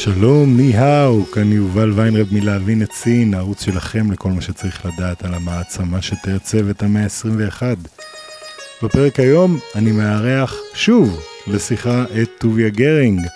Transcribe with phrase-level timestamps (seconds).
[0.00, 5.34] שלום, 你好, כאן יובל ויינרב מלהבין את סין, הערוץ שלכם לכל מה שצריך לדעת על
[5.34, 7.62] המעצמה שתעצב את המאה ה-21.
[8.82, 13.26] בפרק היום אני מארח שוב לשיחה את טוביה גרינג,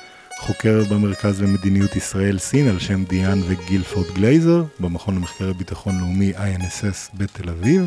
[0.41, 7.49] חוקר במרכז למדיניות ישראל-סין על שם דיאן וגילפורד גלייזר, במכון למחקרי ביטחון לאומי INSS בתל
[7.49, 7.87] אביב,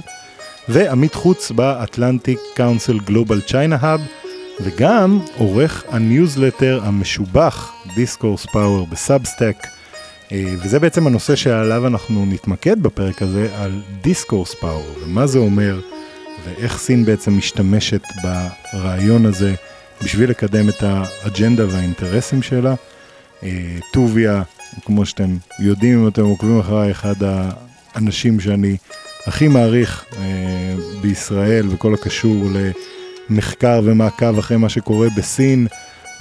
[0.70, 4.02] ועמית חוץ ב Atlantic Council Global China Hub,
[4.62, 9.56] וגם עורך הניוזלטר המשובח Discourse Power ב Substack,
[10.34, 15.80] וזה בעצם הנושא שעליו אנחנו נתמקד בפרק הזה, על discourse power, ומה זה אומר,
[16.46, 19.54] ואיך סין בעצם משתמשת ברעיון הזה
[20.04, 22.76] בשביל לקדם את האג'נדה והאינטרסים שלה.
[23.44, 24.44] אה, טוביה,
[24.86, 27.16] כמו שאתם יודעים אם אתם עוקבים אחריי, אחד
[27.96, 28.78] האנשים שאני
[29.28, 32.72] הכי מעריך אה, בישראל וכל הקשור ל...
[33.30, 35.68] מחקר ומעקב אחרי מה שקורה בסין.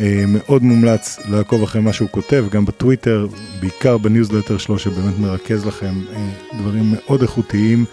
[0.01, 3.27] אה, מאוד מומלץ לעקוב אחרי מה שהוא כותב, גם בטוויטר,
[3.61, 7.85] בעיקר בניוזלטר שלו, שבאמת מרכז לכם אה, דברים מאוד איכותיים.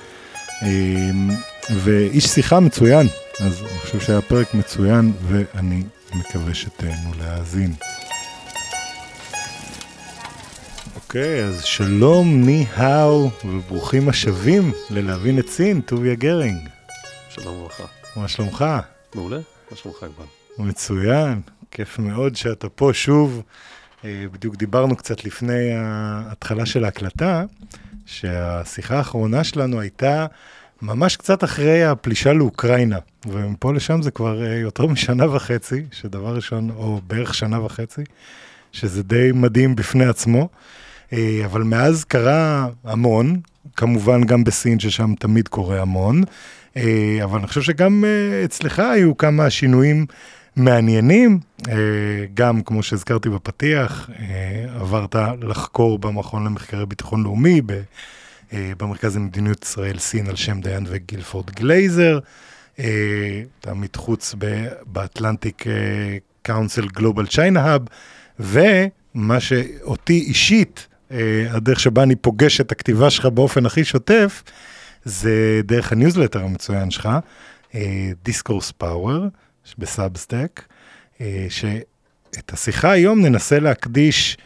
[0.64, 0.67] אה,
[1.76, 3.08] ואיש שיחה מצוין,
[3.39, 5.84] אז אני חושב שהיה פרק מצוין, ואני
[6.16, 7.73] מקווה שתהנו להאזין.
[10.95, 16.70] אוקיי, אז שלום, ני-האו, וברוכים השבים ללהבין את סין, טוביה גרינג.
[17.30, 17.84] שלום וברכה.
[18.16, 18.66] מה שלומך?
[19.16, 19.40] מעולה,
[19.72, 20.26] מה שלומך יובל?
[20.58, 23.42] מצוין, כיף מאוד שאתה פה שוב.
[24.06, 27.44] אה, בדיוק דיברנו קצת לפני ההתחלה של ההקלטה,
[28.06, 30.26] שהשיחה האחרונה שלנו הייתה
[30.82, 36.70] ממש קצת אחרי הפלישה לאוקראינה, ומפה לשם זה כבר אה, יותר משנה וחצי, שדבר ראשון,
[36.70, 38.02] או בערך שנה וחצי,
[38.72, 40.49] שזה די מדהים בפני עצמו.
[41.14, 43.39] אה, אבל מאז קרה המון,
[43.76, 46.23] כמובן גם בסין, ששם תמיד קורה המון.
[46.77, 50.05] אה, אבל אני חושב שגם אה, אצלך היו כמה שינויים
[50.55, 51.39] מעניינים,
[51.70, 51.76] אה,
[52.33, 54.09] גם כמו שהזכרתי בפתיח,
[54.76, 57.61] עברת לחקור במכון למחקרי ביטחון לאומי,
[58.54, 62.20] במרכז למדיניות ישראל-סין על שם דיאן וגילפורד גלייזר,
[62.76, 64.36] אתה מתחוץ
[64.86, 65.64] באטלנטיק
[66.42, 67.81] קאונסל גלובל צ'יינה האב,
[68.39, 70.87] ומה שאותי אישית,
[71.49, 74.43] הדרך שבה אני פוגש את הכתיבה שלך באופן הכי שוטף,
[75.06, 77.10] זה דרך הניוזלטר המצוין שלך,
[78.23, 79.26] Discourse Power,
[79.77, 80.64] ב Substack,
[81.50, 84.38] שאת השיחה היום ננסה להקדיש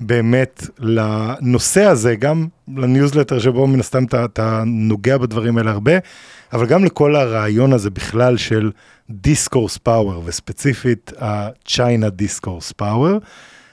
[0.00, 5.92] באמת לנושא הזה, גם לניוזלטר שבו מן הסתם אתה, אתה נוגע בדברים האלה הרבה,
[6.52, 8.70] אבל גם לכל הרעיון הזה בכלל של
[9.10, 13.18] discourse power, וספציפית ה-China discourse power.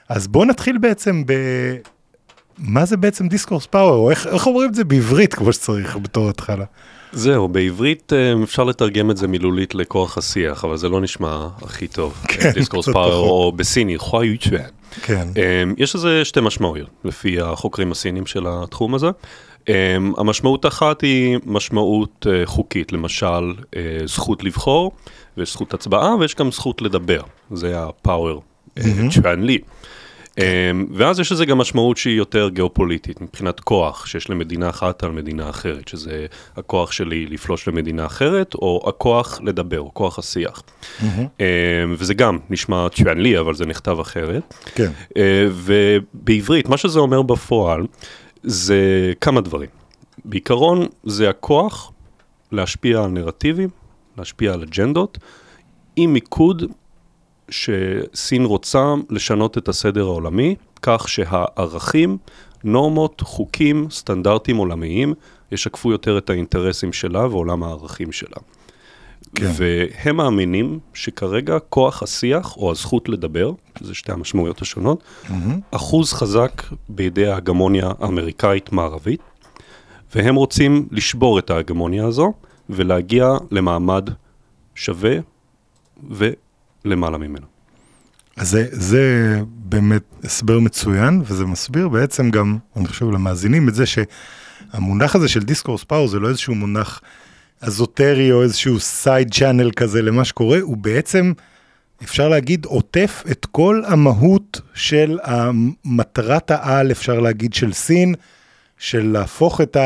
[0.08, 1.32] אז בואו נתחיל בעצם ב...
[2.62, 6.28] מה זה בעצם discourse power, או איך, איך אומרים את זה בעברית כמו שצריך בתור
[6.28, 6.64] התחלה?
[7.12, 11.88] זהו, בעברית אה, אפשר לתרגם את זה מילולית לכוח השיח, אבל זה לא נשמע הכי
[11.88, 12.24] טוב.
[12.28, 14.70] כן, דיסקורס פאוור, או בסיני, חואי יוצ'ואן.
[15.02, 15.28] כן.
[15.36, 19.10] אה, יש לזה שתי משמעויות, לפי החוקרים הסינים של התחום הזה.
[19.68, 23.54] אה, המשמעות אחת היא משמעות חוקית, למשל
[24.04, 24.92] זכות לבחור,
[25.36, 27.22] ויש זכות הצבעה, ויש גם זכות לדבר.
[27.50, 28.42] זה הפאוור
[29.10, 29.54] צ'ואן לי.
[29.54, 29.62] אמ,
[30.94, 35.50] ואז יש לזה גם משמעות שהיא יותר גיאופוליטית, מבחינת כוח שיש למדינה אחת על מדינה
[35.50, 36.26] אחרת, שזה
[36.56, 40.62] הכוח שלי לפלוש למדינה אחרת, או הכוח לדבר, או כוח השיח.
[41.02, 41.14] אמ,
[41.98, 44.54] וזה גם נשמע צ'ואן לי, אבל זה נכתב אחרת.
[44.74, 44.90] כן.
[45.16, 47.86] אה, ובעברית, מה שזה אומר בפועל,
[48.42, 49.68] זה כמה דברים.
[50.24, 51.92] בעיקרון, זה הכוח
[52.52, 53.68] להשפיע על נרטיבים,
[54.18, 55.18] להשפיע על אג'נדות,
[55.96, 56.64] עם מיקוד
[57.52, 62.18] שסין רוצה לשנות את הסדר העולמי, כך שהערכים,
[62.64, 65.14] נורמות, חוקים, סטנדרטים עולמיים,
[65.52, 68.36] ישקפו יותר את האינטרסים שלה ועולם הערכים שלה.
[69.34, 69.50] כן.
[69.56, 75.32] והם מאמינים שכרגע כוח השיח או הזכות לדבר, זה שתי המשמעויות השונות, mm-hmm.
[75.70, 79.20] אחוז חזק בידי ההגמוניה האמריקאית מערבית,
[80.14, 82.32] והם רוצים לשבור את ההגמוניה הזו
[82.70, 84.08] ולהגיע למעמד
[84.74, 85.16] שווה.
[86.84, 87.46] למעלה ממנו.
[88.36, 93.84] אז זה, זה באמת הסבר מצוין, וזה מסביר בעצם גם, אני חושב, למאזינים את זה
[93.86, 97.00] שהמונח הזה של דיסקורס פאור זה לא איזשהו מונח
[97.60, 101.32] אזוטרי או איזשהו סייד צ'אנל כזה למה שקורה, הוא בעצם,
[102.02, 108.14] אפשר להגיד, עוטף את כל המהות של המטרת העל, אפשר להגיד, של סין,
[108.78, 109.76] של להפוך את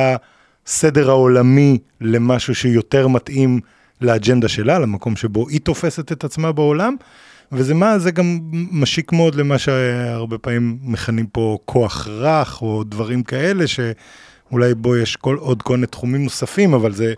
[0.67, 3.61] הסדר העולמי למשהו שיותר מתאים
[4.01, 6.97] לאג'נדה שלה, למקום שבו היא תופסת את עצמה בעולם,
[7.53, 13.23] וזה מה, זה גם משיק מאוד למה שהרבה פעמים מכנים פה כוח רך, או דברים
[13.23, 17.15] כאלה, שאולי בו יש כל, עוד כל מיני תחומים נוספים, אבל זה,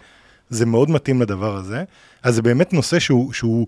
[0.48, 1.84] זה מאוד מתאים לדבר הזה.
[2.22, 3.66] אז זה באמת נושא שהוא, שהוא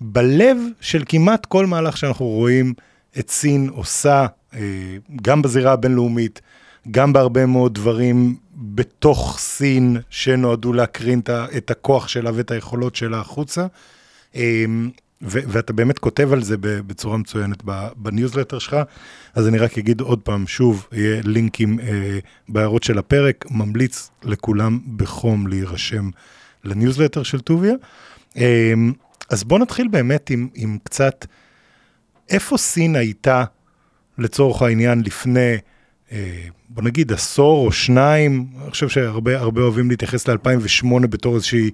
[0.00, 2.74] בלב של כמעט כל מהלך שאנחנו רואים
[3.18, 4.60] את סין עושה, אה,
[5.22, 6.40] גם בזירה הבינלאומית,
[6.90, 11.20] גם בהרבה מאוד דברים בתוך סין שנועדו להקרין
[11.56, 13.66] את הכוח שלה ואת היכולות שלה החוצה.
[14.36, 14.64] אה,
[15.22, 17.62] ו- ואתה באמת כותב על זה בצורה מצוינת
[17.96, 18.76] בניוזלטר שלך,
[19.34, 22.18] אז אני רק אגיד עוד פעם, שוב, יהיה לינקים אה,
[22.48, 26.10] בהערות של הפרק, ממליץ לכולם בחום להירשם
[26.64, 27.74] לניוזלטר של טוביה.
[28.36, 28.72] אה,
[29.30, 31.26] אז בוא נתחיל באמת עם, עם קצת,
[32.28, 33.44] איפה סין הייתה,
[34.18, 35.56] לצורך העניין, לפני,
[36.68, 41.70] בוא נגיד, עשור או שניים, אני חושב שהרבה אוהבים להתייחס ל-2008 בתור איזושהי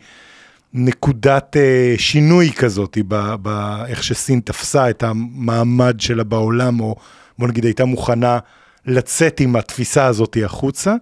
[0.74, 2.98] נקודת אה, שינוי כזאת,
[3.42, 6.96] באיך שסין תפסה את המעמד שלה בעולם, או
[7.38, 8.38] בוא נגיד הייתה מוכנה
[8.86, 10.94] לצאת עם התפיסה הזאת החוצה.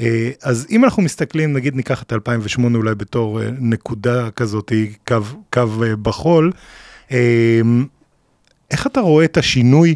[0.00, 4.72] אה, אז אם אנחנו מסתכלים, נגיד ניקח את 2008 אולי בתור אה, נקודה כזאת,
[5.08, 5.16] קו,
[5.52, 6.52] קו אה, בחול,
[8.70, 9.94] איך אתה רואה את השינוי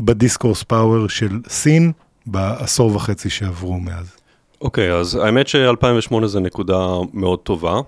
[0.00, 1.92] בדיסקורס פאוור של סין
[2.26, 4.16] בעשור וחצי שעברו מאז?
[4.60, 7.80] אוקיי, okay, אז האמת ש-2008 זה נקודה מאוד טובה,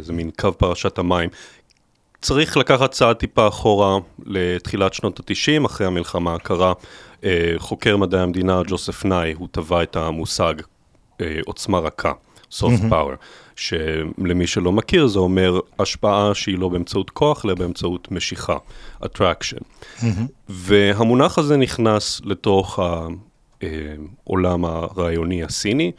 [0.00, 1.30] זה מין קו פרשת המים.
[2.20, 6.72] צריך לקחת צעד טיפה אחורה לתחילת שנות ה-90, אחרי המלחמה הקרה.
[7.58, 10.54] חוקר מדעי המדינה ג'וסף נאי, הוא טבע את המושג
[11.20, 12.12] אה, עוצמה רכה,
[12.52, 13.16] soft power,
[13.56, 18.56] שלמי שלא מכיר זה אומר השפעה שהיא לא באמצעות כוח, אלא באמצעות משיכה,
[19.04, 19.62] attraction.
[20.48, 22.78] והמונח הזה נכנס לתוך
[23.62, 25.92] העולם הרעיוני הסיני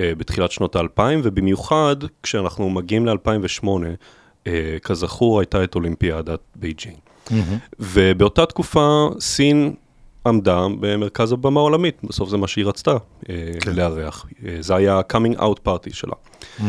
[0.00, 3.68] אה, בתחילת שנות האלפיים, ובמיוחד כשאנחנו מגיעים ל-2008,
[4.46, 6.96] אה, כזכור הייתה את אולימפיאדת בייג'ינג.
[7.26, 7.32] Mm-hmm.
[7.78, 9.74] ובאותה תקופה סין
[10.26, 12.96] עמדה במרכז הבמה העולמית, בסוף זה מה שהיא רצתה
[13.28, 13.74] אה, כן.
[13.74, 14.26] לארח.
[14.60, 16.12] זה היה ה-coming out party שלה.
[16.12, 16.62] Mm-hmm.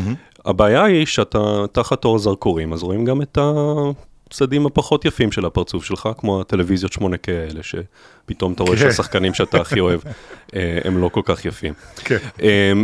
[0.45, 3.37] הבעיה היא שאתה תחת אור הזרקורים, אז רואים גם את
[4.27, 8.81] הצדדים הפחות יפים של הפרצוף שלך, כמו הטלוויזיות 8K האלה, שפתאום אתה רואה כן.
[8.81, 9.99] שהשחקנים שאתה הכי אוהב,
[10.55, 11.73] אה, הם לא כל כך יפים.
[11.95, 12.17] כן.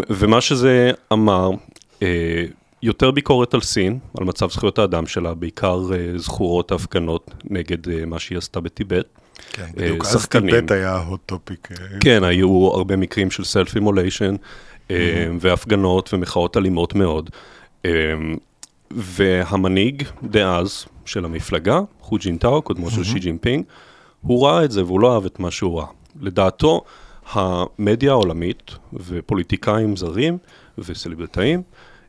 [0.10, 1.50] ומה שזה אמר,
[2.82, 5.80] יותר ביקורת על סין, על מצב זכויות האדם שלה, בעיקר
[6.16, 9.06] זכורות ההפגנות נגד מה שהיא עשתה בטיבט.
[9.52, 11.68] כן, אה, בדיוק, אז טיבט היה topic.
[11.72, 14.36] אה, כן, היו הרבה מקרים של self immolation,
[14.92, 17.30] אה, והפגנות ומחאות אלימות מאוד.
[18.96, 23.64] והמנהיג דאז של המפלגה, חו ג'ינטאו, קודמו של שי ג'ינפינג,
[24.22, 25.88] הוא ראה את זה והוא לא אהב את מה שהוא ראה.
[26.22, 26.82] לדעתו,
[27.32, 30.38] המדיה העולמית ופוליטיקאים זרים
[30.78, 31.62] וסלבריטאים,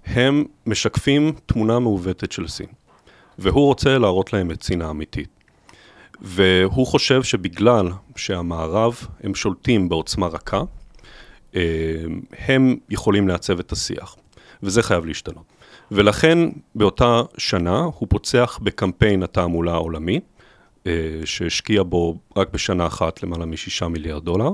[0.06, 2.66] הם משקפים תמונה מעוותת של סין.
[3.38, 5.28] והוא רוצה להראות להם את סין האמיתית.
[6.20, 10.62] והוא חושב שבגלל שהמערב הם שולטים בעוצמה רכה,
[11.56, 11.60] אה,
[12.38, 14.16] הם יכולים לעצב את השיח,
[14.62, 15.53] וזה חייב להשתנות.
[15.90, 16.38] ולכן
[16.75, 20.20] באותה שנה הוא פוצח בקמפיין התעמולה העולמי,
[20.86, 20.92] אה,
[21.25, 24.50] שהשקיע בו רק בשנה אחת למעלה משישה מיליארד דולר.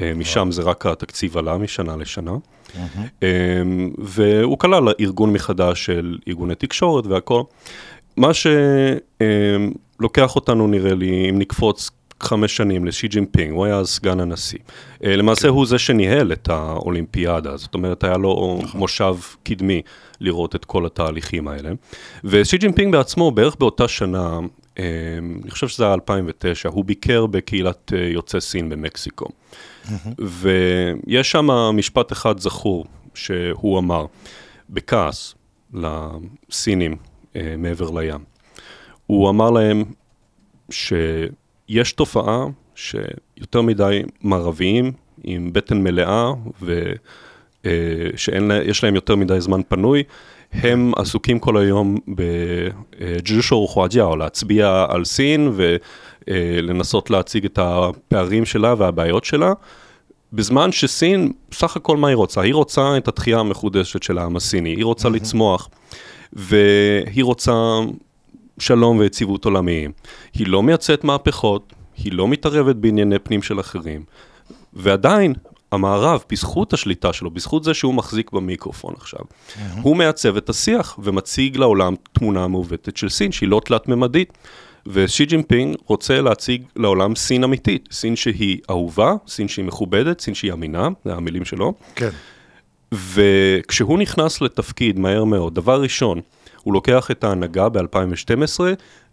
[0.00, 2.34] אה, משם זה רק התקציב עלה משנה לשנה.
[3.98, 7.42] והוא כלל ארגון מחדש של ארגוני תקשורת והכל.
[8.16, 8.30] מה
[9.98, 14.58] שלוקח אותנו, נראה לי, אם נקפוץ חמש שנים לשי ג'ינפינג, הוא היה סגן הנשיא.
[15.04, 15.48] אה, למעשה כן.
[15.48, 18.80] הוא זה שניהל את האולימפיאדה, זאת אומרת, היה לו נכון.
[18.80, 19.82] מושב קדמי
[20.20, 21.70] לראות את כל התהליכים האלה.
[22.24, 24.38] ושי ג'ינפינג בעצמו, בערך באותה שנה,
[24.78, 24.84] אה,
[25.42, 29.26] אני חושב שזה היה 2009, הוא ביקר בקהילת אה, יוצאי סין במקסיקו.
[30.18, 34.06] ויש שם משפט אחד זכור שהוא אמר,
[34.70, 35.34] בכעס
[35.74, 36.96] לסינים,
[37.58, 38.24] מעבר לים.
[39.06, 39.84] הוא אמר להם
[41.68, 44.92] שיש תופעה שיותר מדי מערביים
[45.24, 46.30] עם בטן מלאה
[46.62, 50.02] ושיש אה, להם יותר מדי זמן פנוי,
[50.52, 55.52] הם עסוקים כל היום בג'ושו חואג'יאו, להצביע על סין
[56.26, 59.52] ולנסות להציג את הפערים שלה והבעיות שלה.
[60.32, 62.40] בזמן שסין, סך הכל מה היא רוצה?
[62.40, 65.68] היא רוצה את התחייה המחודשת של העם הסיני, היא רוצה לצמוח.
[66.32, 67.52] והיא רוצה
[68.58, 69.92] שלום ויציבות עולמיים.
[70.34, 74.04] היא לא מייצאת מהפכות, היא לא מתערבת בענייני פנים של אחרים,
[74.72, 75.34] ועדיין
[75.72, 79.60] המערב, בזכות השליטה שלו, בזכות זה שהוא מחזיק במיקרופון עכשיו, mm-hmm.
[79.82, 84.32] הוא מעצב את השיח ומציג לעולם תמונה מעוותת של סין, שהיא לא תלת-ממדית.
[84.88, 90.52] ושי ג'ינפינג רוצה להציג לעולם סין אמיתית, סין שהיא אהובה, סין שהיא מכובדת, סין שהיא
[90.52, 91.74] אמינה, זה המילים שלו.
[91.94, 92.08] כן.
[92.92, 96.20] וכשהוא נכנס לתפקיד מהר מאוד, דבר ראשון,
[96.66, 98.60] הוא לוקח את ההנהגה ב-2012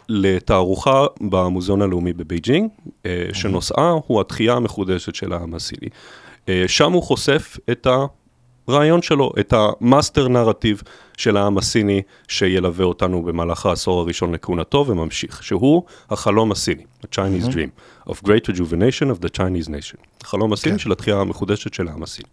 [0.09, 2.69] לתערוכה במוזיאון הלאומי בבייג'ינג,
[3.05, 5.87] אה, שנושאה הוא התחייה המחודשת של העם הסיני.
[6.49, 7.87] אה, שם הוא חושף את
[8.67, 10.81] הרעיון שלו, את ה-master narrative
[11.17, 18.09] של העם הסיני שילווה אותנו במהלך העשור הראשון לכהונתו וממשיך, שהוא החלום הסיני, ה-Chinese Dream,
[18.09, 19.97] of Great Rejuvenation of the Chinese Nation.
[20.21, 20.79] החלום הסיני כן.
[20.79, 22.29] של התחייה המחודשת של העם הסיני.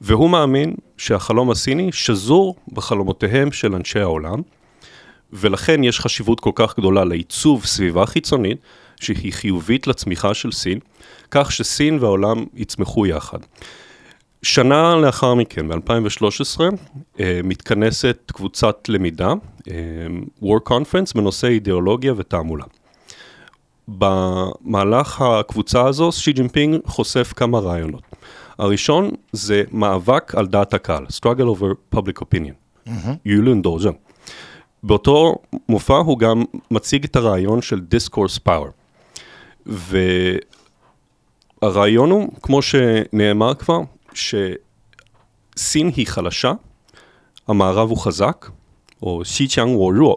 [0.00, 4.42] והוא מאמין שהחלום הסיני שזור בחלומותיהם של אנשי העולם,
[5.32, 8.58] ולכן יש חשיבות כל כך גדולה לעיצוב סביבה חיצונית,
[9.00, 10.78] שהיא חיובית לצמיחה של סין,
[11.30, 13.38] כך שסין והעולם יצמחו יחד.
[14.42, 16.60] שנה לאחר מכן, ב-2013,
[17.20, 19.32] אה, מתכנסת קבוצת למידה,
[19.70, 19.74] אה,
[20.42, 22.64] Work Conference, בנושא אידיאולוגיה ותעמולה.
[23.88, 28.02] במהלך הקבוצה הזו, שי ג'ינפינג חושף כמה רעיונות.
[28.58, 32.90] הראשון זה מאבק על דעת הקהל, struggle over public opinion,
[33.24, 33.92] יולון דורג'ן.
[34.82, 35.34] באותו
[35.68, 38.70] מופע הוא גם מציג את הרעיון של discourse power.
[41.62, 43.80] והרעיון הוא, כמו שנאמר כבר,
[44.14, 46.52] שסין היא חלשה,
[47.48, 48.50] המערב הוא חזק,
[49.02, 50.14] או שי צ'אנג הוא רוע,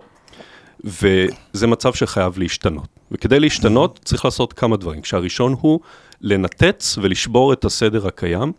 [0.83, 2.88] וזה מצב שחייב להשתנות.
[3.12, 5.01] וכדי להשתנות צריך לעשות כמה דברים.
[5.01, 5.79] כשהראשון הוא
[6.21, 8.51] לנתץ ולשבור את הסדר הקיים,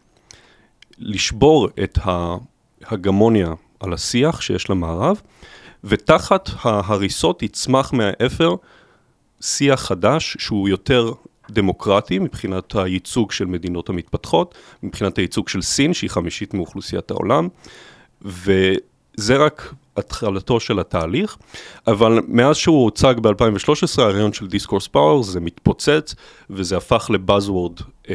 [0.98, 5.20] לשבור את ההגמוניה על השיח שיש למערב,
[5.84, 8.54] ותחת ההריסות יצמח מהאפר
[9.40, 11.12] שיח חדש שהוא יותר
[11.50, 17.48] דמוקרטי מבחינת הייצוג של מדינות המתפתחות, מבחינת הייצוג של סין שהיא חמישית מאוכלוסיית העולם,
[18.22, 21.36] וזה רק התחלתו של התהליך,
[21.86, 26.14] אבל מאז שהוא הוצג ב-2013 הרעיון של דיסקורס פאוור זה מתפוצץ
[26.50, 27.72] וזה הפך ל-buzzword
[28.10, 28.14] אה,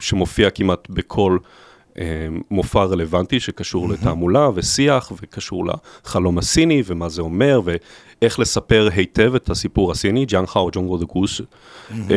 [0.00, 1.38] שמופיע כמעט בכל
[1.98, 5.64] אה, מופע רלוונטי שקשור לתעמולה ושיח וקשור
[6.04, 11.40] לחלום הסיני ומה זה אומר ואיך לספר היטב את הסיפור הסיני, 讲好中国的故事.
[11.90, 12.16] אה,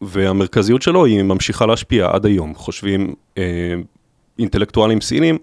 [0.00, 2.54] והמרכזיות שלו היא ממשיכה להשפיע עד היום.
[2.54, 3.74] חושבים אה,
[4.38, 5.38] אינטלקטואלים סינים,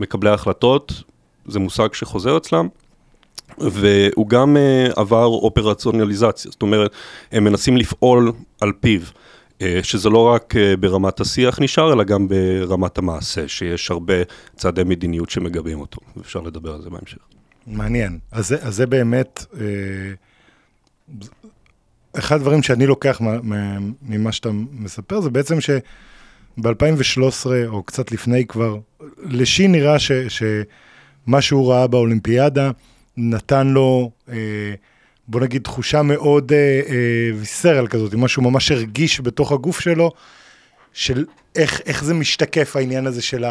[0.00, 1.02] מקבלי ההחלטות,
[1.46, 2.68] זה מושג שחוזר אצלם.
[3.58, 6.92] והוא גם uh, עבר אופרציונליזציה, זאת אומרת,
[7.32, 12.28] הם מנסים לפעול על פיו, uh, שזה לא רק uh, ברמת השיח נשאר, אלא גם
[12.28, 14.14] ברמת המעשה, שיש הרבה
[14.56, 17.18] צעדי מדיניות שמגבים אותו, ואפשר לדבר על זה בהמשך.
[17.66, 18.18] מעניין.
[18.32, 19.44] אז אז זה באמת,
[22.18, 25.60] אחד הדברים שאני לוקח מה, מה, ממה שאתה מספר, זה בעצם
[26.58, 28.76] שב-2013, או קצת לפני כבר,
[29.22, 32.70] לשי נראה ש, שמה שהוא ראה באולימפיאדה
[33.16, 34.74] נתן לו, אה,
[35.28, 40.10] בוא נגיד, תחושה מאוד אה, אה, ויסרל כזאת, משהו ממש הרגיש בתוך הגוף שלו,
[40.92, 41.24] של
[41.56, 43.44] איך, איך זה משתקף העניין הזה של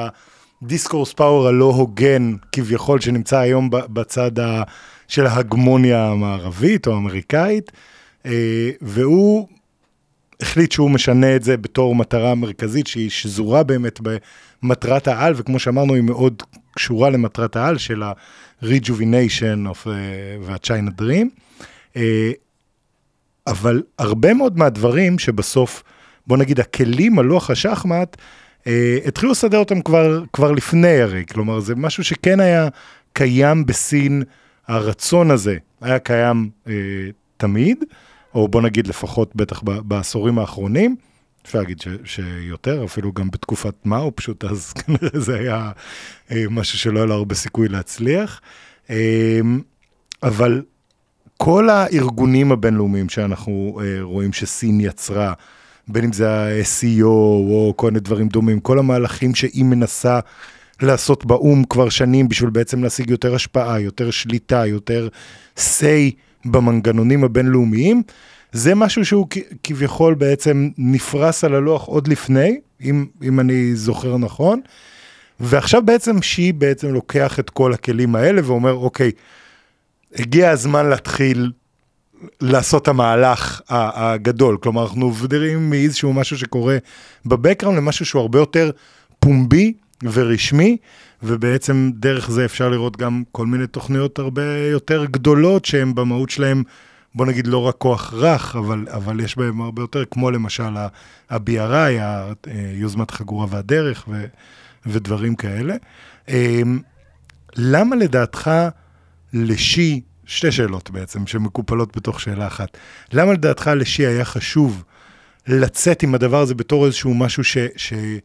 [0.62, 4.64] הדיסקורס פאוור הלא הוגן כביכול שנמצא היום בצד ה,
[5.08, 7.72] של ההגמוניה המערבית או האמריקאית,
[8.26, 9.48] אה, והוא
[10.42, 14.00] החליט שהוא משנה את זה בתור מטרה מרכזית שהיא שזורה באמת
[14.64, 19.90] במטרת העל, וכמו שאמרנו היא מאוד קשורה למטרת העל של ה-rejuvenation of, uh,
[20.42, 21.28] וה-China Dream.
[21.94, 22.00] Uh,
[23.48, 25.84] אבל הרבה מאוד מהדברים שבסוף,
[26.28, 28.18] בוא נגיד, הכלים על לוח השחמט,
[28.68, 32.68] אה, התחילו לסדר אותם כבר, כבר לפני הרי, כלומר, זה משהו שכן היה
[33.14, 34.24] קיים בסין,
[34.68, 36.74] הרצון הזה היה קיים אה,
[37.38, 37.84] תמיד,
[38.38, 40.96] או בוא נגיד לפחות בטח בעשורים האחרונים,
[41.46, 45.72] אפשר להגיד שיותר, אפילו גם בתקופת מאו, פשוט אז כנראה זה היה
[46.32, 48.42] אה, משהו שלא היה לו הרבה סיכוי להצליח.
[48.90, 49.40] אה,
[50.24, 50.62] אבל
[51.38, 55.34] כל הארגונים הבינלאומיים שאנחנו אה, רואים שסין יצרה,
[55.88, 60.20] בין אם זה ה-SEO או כל מיני דברים דומים, כל המהלכים שהיא מנסה
[60.82, 65.08] לעשות באו"ם כבר שנים בשביל בעצם להשיג יותר השפעה, יותר שליטה, יותר
[65.58, 68.04] say במנגנונים הבינלאומיים,
[68.52, 69.28] זה משהו שהוא
[69.64, 74.62] כביכול בעצם נפרס על הלוח עוד לפני, אם, אם אני זוכר נכון,
[75.40, 79.12] ועכשיו בעצם שי בעצם לוקח את כל הכלים האלה ואומר, אוקיי,
[80.16, 81.52] הגיע הזמן להתחיל
[82.42, 84.58] לעשות את המהלך הגדול.
[84.58, 86.78] כלומר, אנחנו עוברים מאיזשהו משהו שקורה
[87.26, 88.72] בבקראונד למשהו שהוא הרבה יותר
[89.20, 89.74] פומבי
[90.04, 90.78] ורשמי,
[91.24, 96.64] ובעצם דרך זה אפשר לראות גם כל מיני תוכניות הרבה יותר גדולות שהן במהות שלהן,
[97.16, 102.02] בוא נגיד לא רק כוח רך, אבל, אבל יש בהן הרבה יותר, כמו למשל ה-BRI,
[102.02, 102.32] ה-
[102.74, 104.26] יוזמת חגורה והדרך ו,
[104.86, 105.76] ודברים כאלה.
[106.30, 106.80] אמ,
[107.56, 108.52] למה לדעתך
[109.34, 112.78] לשי, שתי שאלות בעצם, שמקופלות בתוך שאלה אחת.
[113.14, 114.84] למה לדעתך לשי היה חשוב
[115.48, 117.58] לצאת עם הדבר הזה בתור איזשהו משהו ש...
[117.76, 118.18] ש אה,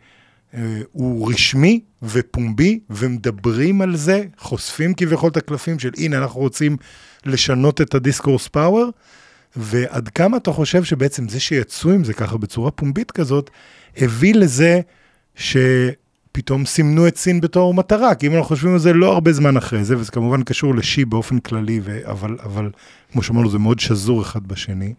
[0.93, 6.77] הוא רשמי ופומבי, ומדברים על זה, חושפים כביכול את הקלפים של הנה, אנחנו רוצים
[7.27, 8.91] לשנות את הדיסקורס פאוור,
[9.57, 13.51] ועד כמה אתה חושב שבעצם זה שיצאו עם זה ככה בצורה פומבית כזאת,
[13.97, 14.81] הביא לזה
[15.35, 19.57] שפתאום סימנו את סין בתור מטרה, כי אם אנחנו חושבים על זה לא הרבה זמן
[19.57, 22.71] אחרי זה, וזה כמובן קשור לשי באופן כללי, ו- אבל, אבל
[23.13, 24.95] כמו שאמרנו, זה מאוד שזור אחד בשני.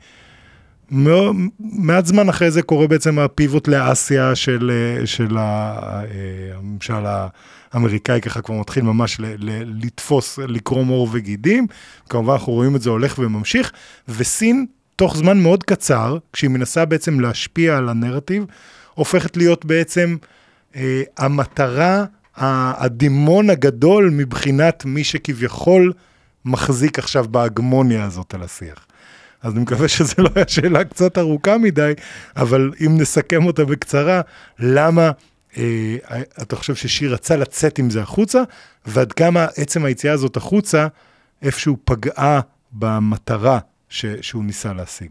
[1.60, 6.02] מעט זמן אחרי זה קורה בעצם הפיבוט לאסיה של, אה, של אה,
[6.56, 7.04] הממשל
[7.74, 11.68] האמריקאי, ככה כבר מתחיל ממש ל, ל, לתפוס, לקרום עור וגידים.
[12.10, 13.72] כמובן אנחנו רואים את זה הולך וממשיך,
[14.08, 18.46] וסין, תוך זמן מאוד קצר, כשהיא מנסה בעצם להשפיע על הנרטיב,
[18.94, 20.16] הופכת להיות בעצם
[20.76, 25.94] אה, המטרה, הדימון הגדול מבחינת מי שכביכול
[26.46, 28.86] מחזיק עכשיו בהגמוניה הזאת על השיח.
[29.44, 31.94] אז אני מקווה שזו לא הייתה שאלה קצת ארוכה מדי,
[32.36, 34.22] אבל אם נסכם אותה בקצרה,
[34.60, 35.12] למה
[35.58, 35.96] אה,
[36.42, 38.44] אתה חושב ששיר רצה לצאת עם זה החוצה,
[38.86, 40.88] ועד כמה עצם היציאה הזאת החוצה
[41.42, 42.40] איפשהו פגעה
[42.72, 43.60] במטרה
[43.90, 45.10] ש, שהוא ניסה להשיג.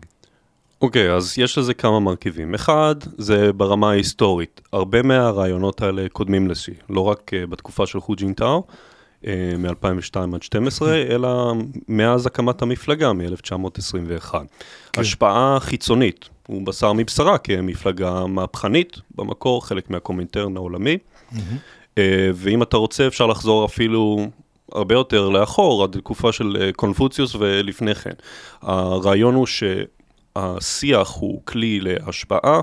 [0.82, 2.54] אוקיי, okay, אז יש לזה כמה מרכיבים.
[2.54, 4.60] אחד, זה ברמה ההיסטורית.
[4.72, 8.72] הרבה מהרעיונות האלה קודמים לשיא, לא רק uh, בתקופה של חו ג'ינטאו, uh,
[9.58, 11.52] מ-2002 עד 2012, אלא
[11.88, 14.34] מאז הקמת המפלגה, מ-1921.
[14.92, 15.00] כן.
[15.00, 20.98] השפעה חיצונית, הוא בשר מבשרה כמפלגה מהפכנית, במקור, חלק מהקומינטרן העולמי.
[20.98, 21.36] Mm-hmm.
[21.94, 21.98] Uh,
[22.34, 24.26] ואם אתה רוצה, אפשר לחזור אפילו
[24.72, 28.12] הרבה יותר לאחור, עד תקופה של קונפוציוס ולפני כן.
[28.62, 29.62] הרעיון הוא ש...
[30.36, 32.60] השיח הוא כלי להשפעה,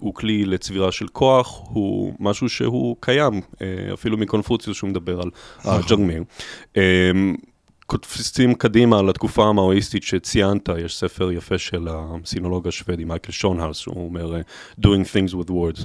[0.00, 5.30] הוא כלי לצבירה של כוח, הוא משהו שהוא קיים, אה, אפילו מקונפוציוס שהוא מדבר על
[5.58, 5.74] נכון.
[5.74, 6.24] הג'אגמיר.
[7.86, 14.40] קופצים קדימה לתקופה המאואיסטית שציינת, יש ספר יפה של הסינולוג השוודי, מייקל שונהלס, שהוא אומר
[14.80, 15.84] Doing things with words.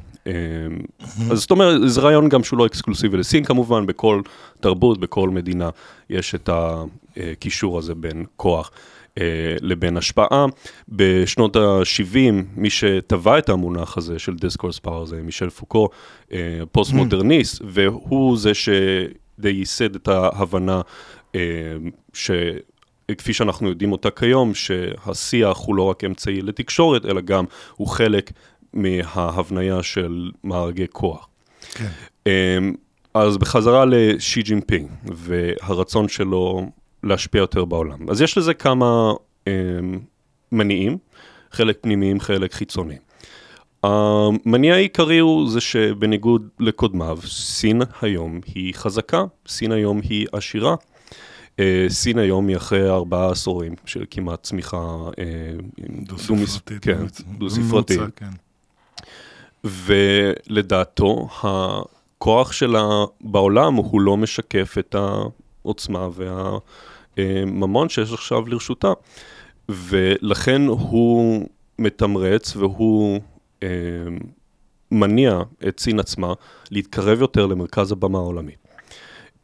[1.32, 4.22] אז זאת אומרת, זה רעיון גם שהוא לא אקסקלוסיבי לסין כמובן, בכל
[4.60, 5.70] תרבות, בכל מדינה
[6.10, 6.50] יש את
[7.18, 8.72] הקישור הזה בין כוח.
[9.18, 10.46] אה, לבין השפעה.
[10.90, 12.18] בשנות ה-70,
[12.56, 15.90] מי שטבע את המונח הזה של discourse power זה מישל פוקו,
[16.32, 17.66] אה, פוסט מודרניסט, mm.
[17.68, 20.82] והוא זה שדי ייסד את ההבנה
[21.36, 21.42] אה,
[22.14, 22.32] ש...
[23.18, 28.32] כפי שאנחנו יודעים אותה כיום, שהשיח הוא לא רק אמצעי לתקשורת, אלא גם הוא חלק
[28.74, 31.28] מההבניה של מארגי כוח.
[31.74, 31.90] כן.
[33.14, 36.72] אז בחזרה לשי ג'ינפינג והרצון שלו
[37.06, 38.10] להשפיע יותר בעולם.
[38.10, 39.14] אז יש לזה כמה
[39.48, 39.54] אה,
[40.52, 40.98] מניעים,
[41.52, 42.98] חלק פנימיים, חלק חיצוני.
[43.84, 50.76] המניע העיקרי הוא זה שבניגוד לקודמיו, סין היום היא חזקה, סין היום היא עשירה.
[51.60, 55.24] אה, סין היום היא אחרי ארבעה עשורים של כמעט צמיחה אה,
[55.90, 56.82] דו-ספרתית.
[56.82, 57.06] כן,
[57.38, 58.00] דו-ספרתית.
[58.16, 58.30] כן.
[59.64, 62.88] ולדעתו, הכוח שלה
[63.22, 66.58] בעולם הוא לא משקף את העוצמה וה...
[67.46, 68.94] ממון שיש עכשיו לרשותה.
[69.70, 71.46] ולכן הוא
[71.80, 73.20] מתמרץ והוא
[73.64, 73.68] אה,
[74.92, 76.34] מניע את סין עצמה
[76.72, 78.58] להתקרב יותר למרכז הבמה העולמית.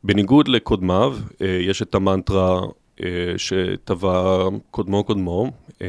[0.04, 2.62] בניגוד לקודמיו, אה, יש את המנטרה
[3.04, 5.88] אה, שטבע קודמו קודמו, אה,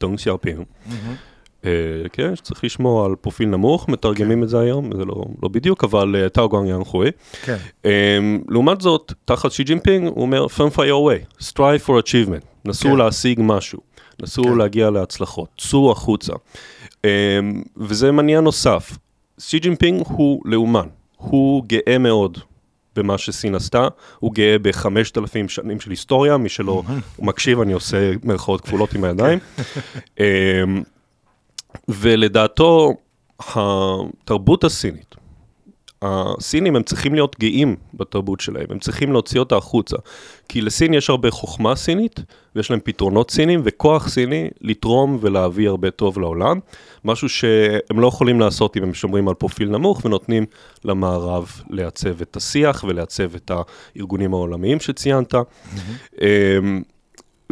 [0.00, 0.58] דנג שיאופינג.
[0.60, 0.92] Mm-hmm.
[1.66, 4.42] אה, כן, שצריך לשמור על פרופיל נמוך, מתרגמים.
[4.42, 7.10] את זה היום, זה לא, לא בדיוק, אבל 韬光养晦.
[7.42, 7.56] כן.
[7.82, 7.88] Um,
[8.48, 12.96] לעומת זאת, תחת שי ג'ינפינג, הוא אומר, 奋发有为, strive for achievement, נסו כן.
[12.96, 13.80] להשיג משהו,
[14.22, 14.58] נסו כן.
[14.58, 16.32] להגיע להצלחות, צאו החוצה.
[16.92, 17.06] Um,
[17.76, 18.98] וזה מניע נוסף,
[19.38, 22.38] שי ג'ינפינג הוא לאומן, הוא גאה מאוד
[22.96, 26.82] במה שסין עשתה, הוא גאה בחמשת אלפים שנים של היסטוריה, מי שלא
[27.18, 29.38] מקשיב, אני עושה מירכאות כפולות עם הידיים.
[31.88, 32.94] ולדעתו,
[33.40, 35.14] התרבות הסינית,
[36.02, 39.96] הסינים הם צריכים להיות גאים בתרבות שלהם, הם צריכים להוציא אותה החוצה.
[40.48, 42.20] כי לסין יש הרבה חוכמה סינית,
[42.56, 46.60] ויש להם פתרונות סינים וכוח סיני לתרום ולהביא הרבה טוב לעולם.
[47.04, 50.46] משהו שהם לא יכולים לעשות אם הם שומרים על פרופיל נמוך ונותנים
[50.84, 53.50] למערב לעצב את השיח ולעצב את
[53.96, 55.34] הארגונים העולמיים שציינת.
[55.34, 56.18] Mm-hmm.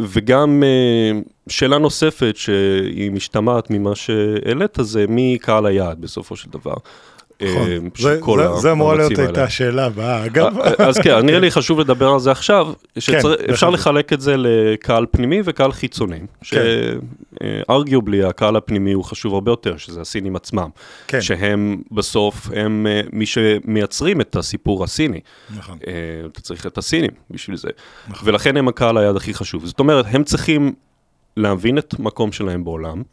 [0.01, 6.75] וגם אה, שאלה נוספת שהיא משתמעת ממה שהעלית, זה מי קהל היעד בסופו של דבר.
[7.41, 10.59] נכון, אה, זה אמורה להיות הייתה השאלה הבאה, אגב.
[10.59, 14.35] אה, אז כן, נראה לי חשוב לדבר על זה עכשיו, שאפשר כן, לחלק את זה
[14.37, 18.27] לקהל פנימי וקהל חיצוני, שארגיובלי כן.
[18.27, 20.69] הקהל הפנימי הוא חשוב הרבה יותר, שזה הסינים עצמם,
[21.07, 21.21] כן.
[21.21, 25.19] שהם בסוף, הם מי שמייצרים את הסיפור הסיני.
[25.55, 25.77] נכון.
[26.31, 27.69] אתה צריך את הסינים בשביל זה,
[28.07, 28.29] נכון.
[28.29, 29.65] ולכן הם הקהל היעד הכי חשוב.
[29.65, 30.73] זאת אומרת, הם צריכים
[31.37, 33.03] להבין את מקום שלהם בעולם,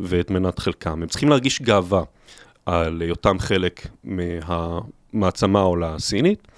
[0.00, 2.02] ואת מנת חלקם, הם צריכים להרגיש גאווה.
[2.70, 6.48] על היותם חלק מהמעצמה העולה הסינית,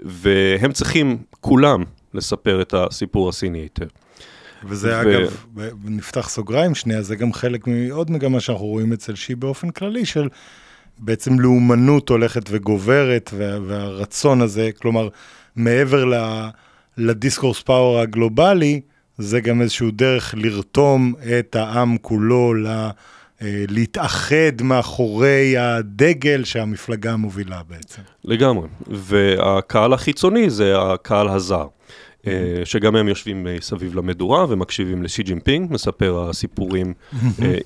[0.00, 3.86] והם צריכים כולם לספר את הסיפור הסיני היטב.
[4.64, 5.00] וזה ו...
[5.00, 5.36] אגב,
[5.84, 10.28] נפתח סוגריים שנייה, זה גם חלק מעוד מגמה שאנחנו רואים אצל שי באופן כללי, של
[10.98, 15.08] בעצם לאומנות הולכת וגוברת, וה, והרצון הזה, כלומר,
[15.56, 16.14] מעבר ל,
[16.96, 18.80] לדיסקורס פאוור הגלובלי,
[19.18, 22.66] זה גם איזשהו דרך לרתום את העם כולו ל...
[22.66, 22.90] אה,
[23.42, 28.02] להתאחד מאחורי הדגל שהמפלגה מובילה בעצם.
[28.24, 31.66] לגמרי, והקהל החיצוני זה הקהל הזר.
[32.26, 36.94] אה, שגם הם יושבים סביב למדורה ומקשיבים לשי ג'ינפינג, מספר הסיפורים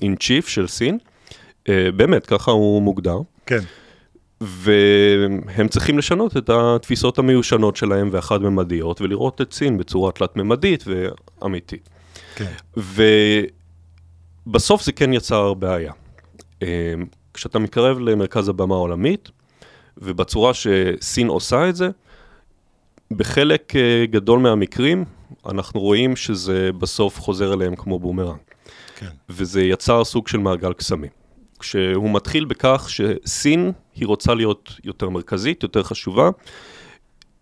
[0.01, 0.97] in chief של סין.
[1.69, 3.17] אה, באמת, ככה הוא מוגדר.
[3.45, 3.59] כן.
[4.41, 11.89] והם צריכים לשנות את התפיסות המיושנות שלהם והחד-ממדיות, ולראות את סין בצורה תלת-ממדית ואמיתית.
[12.35, 12.51] כן.
[14.47, 15.93] ובסוף זה כן יצר בעיה.
[16.63, 16.93] אה,
[17.33, 19.29] כשאתה מתקרב למרכז הבמה העולמית,
[19.97, 21.89] ובצורה שסין עושה את זה,
[23.11, 25.05] בחלק אה, גדול מהמקרים,
[25.45, 28.37] אנחנו רואים שזה בסוף חוזר אליהם כמו בומרנג.
[28.95, 29.09] כן.
[29.29, 31.09] וזה יצר סוג של מעגל קסמים.
[31.59, 36.29] כשהוא מתחיל בכך שסין היא רוצה להיות יותר מרכזית, יותר חשובה,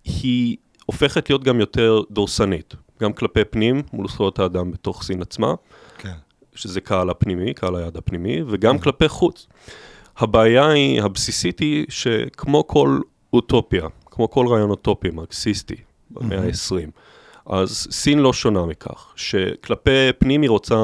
[0.06, 5.54] היא הופכת להיות גם יותר דורסנית, גם כלפי פנים מול זכויות האדם בתוך סין עצמה.
[6.56, 8.80] שזה קהל הפנימי, קהל היעד הפנימי, וגם.
[8.80, 9.48] כלפי חוץ.
[10.18, 13.00] הבעיה היא, הבסיסית היא שכמו כל
[13.34, 15.76] אוטופיה, כמו כל רעיון אוטופי מרקסיסטי
[16.12, 16.92] במאה ה-20,
[17.46, 20.76] אז סין לא שונה מכך, שכלפי פנים היא רוצה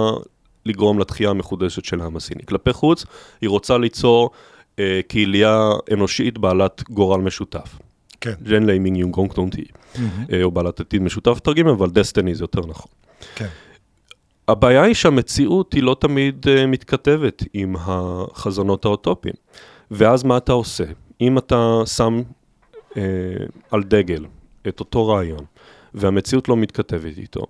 [0.65, 2.45] לגרום לתחייה המחודשת של העם הסיני.
[2.45, 3.05] כלפי חוץ,
[3.41, 4.29] היא רוצה ליצור
[4.79, 7.79] אה, קהילייה אנושית בעלת גורל משותף.
[8.21, 8.33] כן.
[8.43, 9.65] 人类命运共同体,
[10.43, 12.91] או בעלת עתיד משותף תרגיל, אבל destiny זה יותר נכון.
[13.35, 13.47] כן.
[14.47, 19.35] הבעיה היא שהמציאות היא לא תמיד uh, מתכתבת עם החזונות האוטופיים.
[19.91, 20.83] ואז מה אתה עושה?
[21.21, 22.21] אם אתה שם
[22.91, 22.95] uh,
[23.71, 24.25] על דגל
[24.67, 25.45] את אותו רעיון,
[25.93, 27.45] והמציאות לא מתכתבת איתו,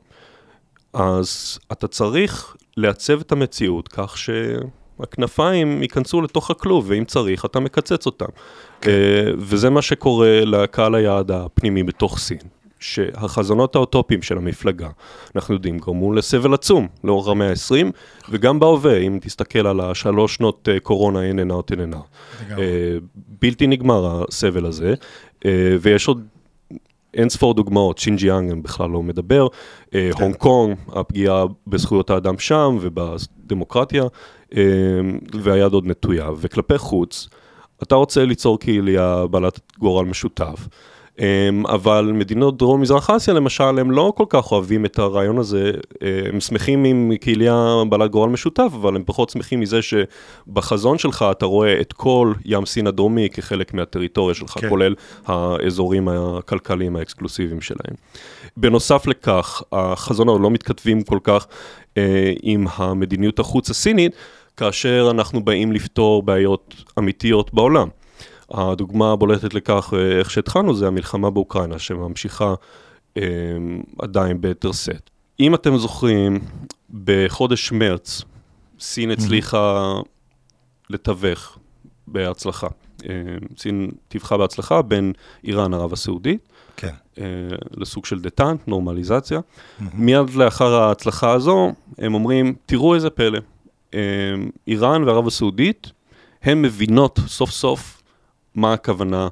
[0.94, 8.06] אז אתה צריך לעצב את המציאות כך שהכנפיים ייכנסו לתוך הכלוב, ואם צריך, אתה מקצץ
[8.06, 8.26] אותם.
[8.82, 8.92] כן.
[8.92, 12.57] Uh, וזה מה שקורה לקהל היעד הפנימי בתוך סין.
[12.80, 14.90] שהחזונות האוטופיים של המפלגה,
[15.36, 17.86] אנחנו יודעים, גרמו לסבל עצום לאורך המאה ה-20,
[18.30, 22.00] וגם בהווה, אם תסתכל על השלוש שנות אה, קורונה אין עינה עוד אין עינה.
[23.42, 24.94] בלתי נגמר הסבל הזה,
[25.40, 25.48] אה,
[25.82, 26.24] ויש עוד
[27.14, 29.48] אין ספור דוגמאות, שינג'יאנג אני בכלל לא מדבר,
[29.96, 30.24] אה, כן.
[30.24, 34.04] הונג קונג, הפגיעה בזכויות האדם שם ובדמוקרטיה,
[34.56, 34.62] אה,
[35.42, 36.30] והיד עוד נטויה.
[36.40, 37.30] וכלפי חוץ,
[37.84, 40.68] אתה רוצה ליצור קהיליה בעלת גורל משותף.
[41.20, 45.72] אמ, אבל מדינות דרום מזרח אסיה למשל, הם לא כל כך אוהבים את הרעיון הזה,
[46.04, 51.26] אה, הם שמחים עם קהיליה בעלת גורל משותף, אבל הם פחות שמחים מזה שבחזון שלך
[51.32, 54.70] אתה רואה את כל ים סין הדרומי כחלק מהטריטוריה שלך, כן.
[54.70, 57.96] כולל האזורים הכלכליים האקסקלוסיביים שלהם.
[58.58, 61.48] בנוסף לכך, החזונות לא מתכתבים כל כך
[61.98, 64.16] אה, עם המדיניות החוץ הסינית,
[64.58, 67.88] כאשר אנחנו באים לפתור בעיות אמיתיות בעולם.
[68.52, 72.54] הדוגמה הבולטת לכך, אה, איך שהתחלנו, זה המלחמה באוקראינה, שממשיכה
[73.18, 73.24] אה,
[74.00, 75.10] עדיין ביתר שאת.
[75.40, 76.40] אם אתם זוכרים,
[77.04, 78.22] בחודש מרץ,
[78.80, 79.94] סין הצליחה
[80.90, 81.58] לתווך
[82.08, 82.68] בהצלחה.
[83.10, 83.14] אה,
[83.58, 86.94] סין טיווחה בהצלחה בין איראן, ערב הסעודית, כן.
[87.78, 89.40] לסוג של דטנט, נורמליזציה.
[89.94, 93.40] מיד לאחר ההצלחה הזו, הם אומרים, תראו איזה פלא,
[94.68, 95.92] איראן וערב הסעודית,
[96.44, 97.97] הן מבינות סוף סוף
[98.58, 99.28] מה הכוונה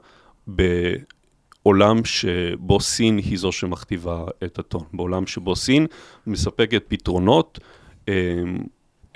[0.48, 5.88] בעולם שבו סין היא זו שמכתיבה את הטון, בעולם שבו סין
[6.28, 7.60] מספקת פתרונות,
[8.10, 8.14] אה,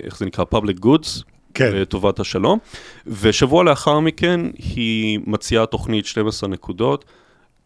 [0.02, 0.44] איך זה נקרא?
[0.54, 1.22] public goods,
[1.54, 1.72] כן.
[1.72, 2.58] לטובת השלום,
[3.06, 7.04] ושבוע לאחר מכן היא מציעה תוכנית 12 נקודות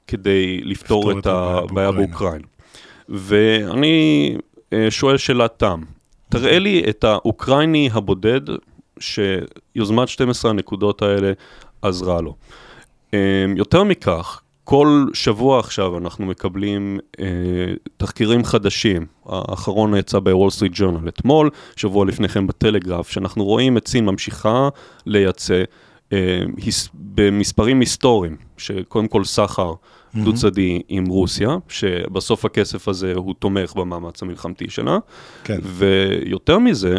[0.06, 2.44] כדי לפתור את, את הבעיה באוקראינה.
[3.08, 4.36] ואני
[4.72, 5.80] אה, שואל שאלת תם,
[6.28, 8.40] תראה לי את האוקראיני הבודד
[8.98, 11.32] שיוזמת 12 הנקודות האלה
[11.84, 12.34] עזרה לו.
[13.12, 13.18] אמ,
[13.56, 17.26] יותר מכך, כל שבוע עכשיו אנחנו מקבלים אה,
[17.96, 19.06] תחקירים חדשים.
[19.26, 24.68] האחרון יצא בוול סטריט ג'ורנל אתמול, שבוע לפני כן בטלגרף, שאנחנו רואים את סין ממשיכה
[25.06, 25.62] לייצא
[26.12, 30.18] אה, היס, במספרים היסטוריים, שקודם כל סחר אמ-המ.
[30.24, 34.98] דו-צדדי עם רוסיה, שבסוף הכסף הזה הוא תומך במאמץ המלחמתי שלה,
[35.44, 35.58] כן.
[35.62, 36.96] ויותר מזה,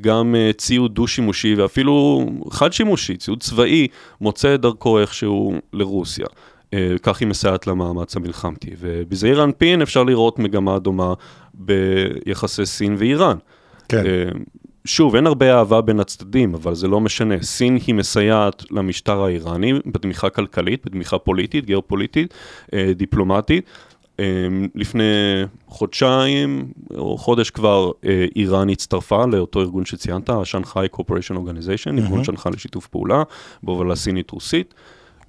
[0.00, 3.88] גם uh, ציוד דו-שימושי ואפילו חד-שימושי, ציוד צבאי,
[4.20, 6.26] מוצא את דרכו איכשהו לרוסיה.
[6.26, 8.70] Uh, כך היא מסייעת למאמץ המלחמתי.
[8.78, 11.14] ובזעיר אנפין אפשר לראות מגמה דומה
[11.54, 13.36] ביחסי סין ואיראן.
[13.88, 14.02] כן.
[14.02, 14.38] Uh,
[14.86, 17.42] שוב, אין הרבה אהבה בין הצדדים, אבל זה לא משנה.
[17.42, 22.34] סין היא מסייעת למשטר האיראני בתמיכה כלכלית, בתמיכה פוליטית, גיאופוליטית,
[22.74, 23.64] אה, דיפלומטית.
[24.20, 24.24] אה,
[24.74, 25.04] לפני
[25.66, 32.52] חודשיים או חודש כבר אה, איראן הצטרפה לאותו ארגון שציינת, השנגחאי Cooperation Organization, ארגון שנגחאי
[32.52, 33.22] לשיתוף פעולה,
[33.62, 34.74] בהובלה סינית-רוסית.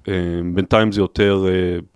[0.08, 0.14] אה,
[0.54, 1.46] בינתיים זה יותר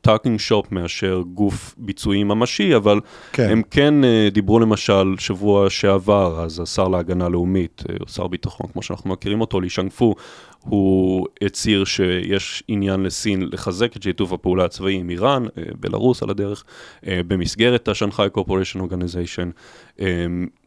[0.01, 3.01] talking אה, shop מאשר גוף ביצועי ממשי, אבל
[3.33, 3.49] כן.
[3.51, 8.83] הם כן אה, דיברו למשל שבוע שעבר, אז השר להגנה לאומית, אה, שר ביטחון, כמו
[8.83, 10.15] שאנחנו מכירים אותו, לי שנגפו,
[10.61, 15.45] הוא הצהיר שיש עניין לסין לחזק את שיתוף הפעולה הצבאי עם איראן,
[15.81, 16.65] בלרוס על הדרך,
[17.07, 19.51] במסגרת השנגחאי קורפוריישן אורגניזיישן,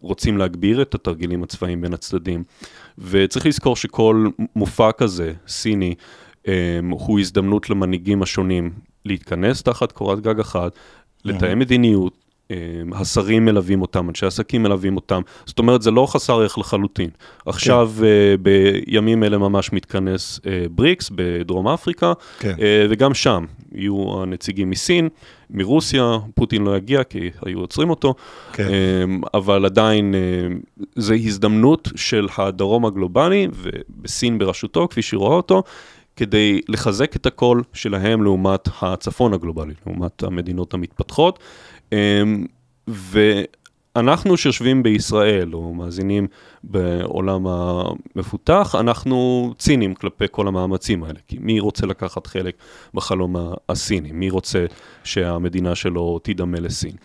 [0.02, 2.44] רוצים להגביר את התרגילים הצבאיים בין הצדדים,
[2.98, 5.96] וצריך לזכור שכל מופע כזה, סיני,
[6.90, 8.72] הוא הזדמנות למנהיגים השונים
[9.06, 10.72] להתכנס תחת קורת גג אחת,
[11.26, 12.14] לתאם מדיניות,
[12.48, 17.10] um, השרים מלווים אותם, אנשי עסקים מלווים אותם, זאת אומרת זה לא חסר ערך לחלוטין.
[17.46, 18.04] עכשיו כן.
[18.04, 22.56] uh, בימים אלה ממש מתכנס uh, בריקס בדרום אפריקה, כן.
[22.58, 25.10] uh, וגם שם יהיו הנציגים מסין,
[25.50, 28.16] מרוסיה, פוטין לא יגיע כי היו עוצרים אותו,
[28.54, 28.68] כן.
[28.68, 30.16] um, אבל עדיין
[30.96, 35.64] זו הזדמנות של הדרום הגלובלי, ובסין בראשותו, כפי שהיא רואה אותו,
[36.16, 41.40] כדי לחזק את הקול שלהם לעומת הצפון הגלובלי, לעומת המדינות המתפתחות.
[41.92, 42.46] אמ,
[42.88, 46.28] ואנחנו שיושבים בישראל, או מאזינים
[46.64, 51.20] בעולם המפותח, אנחנו ציניים כלפי כל המאמצים האלה.
[51.28, 52.56] כי מי רוצה לקחת חלק
[52.94, 53.36] בחלום
[53.70, 54.12] הסיני?
[54.12, 54.66] מי רוצה
[55.04, 56.96] שהמדינה שלו תידמה לסין?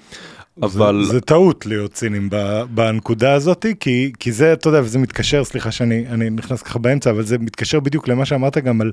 [0.63, 1.05] אבל...
[1.05, 2.31] זה, זה טעות להיות צינים
[2.71, 7.23] בנקודה הזאת, כי, כי זה, אתה יודע, וזה מתקשר, סליחה שאני נכנס ככה באמצע, אבל
[7.23, 8.93] זה מתקשר בדיוק למה שאמרת גם על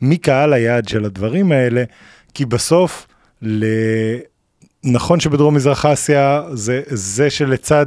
[0.00, 1.84] מי קהל היעד של הדברים האלה,
[2.34, 3.06] כי בסוף,
[3.42, 3.64] ל...
[4.84, 7.86] נכון שבדרום מזרח אסיה זה, זה שלצד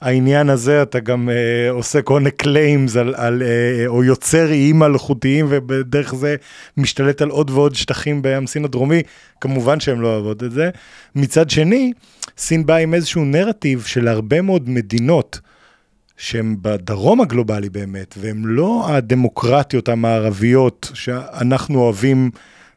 [0.00, 4.78] העניין הזה אתה גם אה, עושה כל מיני claims על, על, אה, או יוצר איים
[4.78, 6.36] מלאכותיים ובדרך זה
[6.76, 9.02] משתלט על עוד ועוד שטחים בים סין הדרומי,
[9.40, 10.70] כמובן שהם לא אוהבות את זה.
[11.14, 11.92] מצד שני,
[12.38, 15.40] סין באה עם איזשהו נרטיב של הרבה מאוד מדינות
[16.16, 22.30] שהן בדרום הגלובלי באמת, והן לא הדמוקרטיות המערביות שאנחנו אוהבים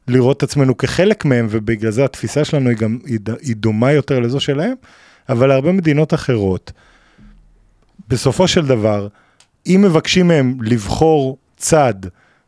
[0.07, 2.97] לראות את עצמנו כחלק מהן, ובגלל זה התפיסה שלנו היא גם,
[3.41, 4.73] היא דומה יותר לזו שלהם,
[5.29, 6.71] אבל להרבה מדינות אחרות.
[8.08, 9.08] בסופו של דבר,
[9.67, 11.93] אם מבקשים מהם לבחור צד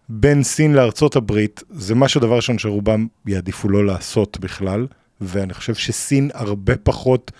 [0.09, 4.87] בין סין לארצות הברית, זה משהו דבר ראשון שרובם יעדיפו לא לעשות בכלל,
[5.21, 7.31] ואני חושב שסין הרבה פחות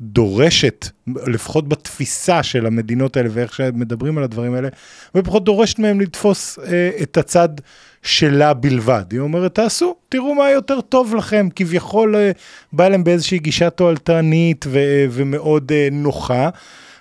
[0.00, 4.68] דורשת, לפחות בתפיסה של המדינות האלה ואיך שהם מדברים על הדברים האלה,
[5.14, 7.48] ופחות דורשת מהם לתפוס אה, את הצד
[8.02, 9.04] שלה בלבד.
[9.10, 12.30] היא אומרת, תעשו, תראו מה יותר טוב לכם, כביכול אה,
[12.72, 16.48] בא להם באיזושהי גישה תועלתנית ו- ומאוד אה, נוחה.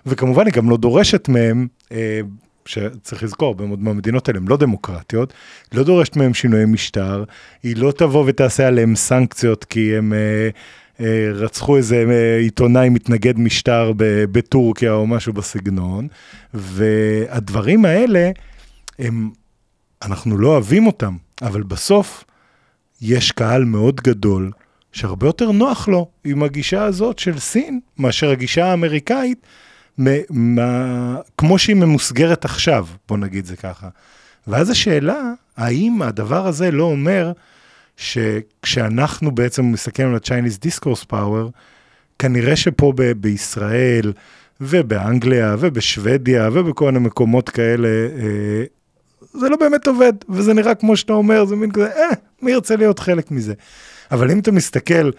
[0.06, 2.20] וכמובן היא גם לא דורשת מהם, אה,
[2.66, 5.34] שצריך לזכור, הרבה מהמדינות האלה הן לא דמוקרטיות,
[5.74, 7.24] לא דורשת מהם שינויי משטר,
[7.64, 10.50] היא לא תבוא ותעשה עליהם סנקציות כי הם אה,
[11.00, 12.06] אה, רצחו איזה
[12.40, 13.92] עיתונאי מתנגד משטר
[14.32, 16.08] בטורקיה או משהו בסגנון,
[16.54, 18.32] והדברים האלה,
[19.00, 19.30] הם,
[20.02, 22.24] אנחנו לא אוהבים אותם, אבל בסוף
[23.02, 24.52] יש קהל מאוד גדול.
[24.94, 29.46] שהרבה יותר נוח לו עם הגישה הזאת של סין מאשר הגישה האמריקאית,
[29.98, 33.88] מה, כמו שהיא ממוסגרת עכשיו, בוא נגיד זה ככה.
[34.48, 37.32] ואז השאלה, האם הדבר הזה לא אומר
[37.98, 41.50] שכשאנחנו בעצם מסתכלים על ה-Chinese Discourse Power,
[42.20, 44.14] כנראה שפה ב- בישראל
[44.62, 48.64] ובאנגליה ובשוודיה ובכל מיני מקומות כאלה, אה,
[49.34, 52.10] זה לא באמת עובד, וזה נראה כמו שאתה אומר, זה מין כזה, אה,
[52.42, 53.54] מי ירצה להיות חלק מזה?
[54.12, 55.10] אבל אם אתה מסתכל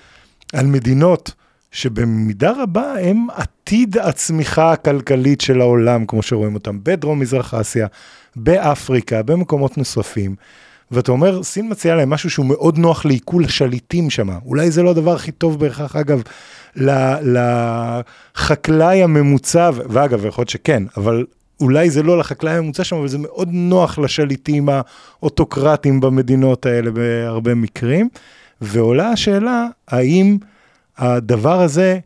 [0.52, 1.32] על מדינות,
[1.74, 7.87] שבמידה רבה הם עתיד הצמיחה הכלכלית של העולם, כמו שרואים אותם בדרום מזרח אסיה,
[8.37, 10.34] באפריקה, במקומות נוספים.
[10.90, 14.28] ואתה אומר, סין מציעה להם משהו שהוא מאוד נוח לעיכול השליטים שם.
[14.44, 16.22] אולי זה לא הדבר הכי טוב בהכרח, אגב,
[18.37, 21.24] לחקלאי הממוצע, ואגב, יכול להיות שכן, אבל
[21.60, 27.54] אולי זה לא לחקלאי הממוצע שם, אבל זה מאוד נוח לשליטים האוטוקרטיים במדינות האלה בהרבה
[27.54, 28.08] מקרים.
[28.60, 30.38] ועולה השאלה, האם...
[30.98, 31.98] הדבר הזה,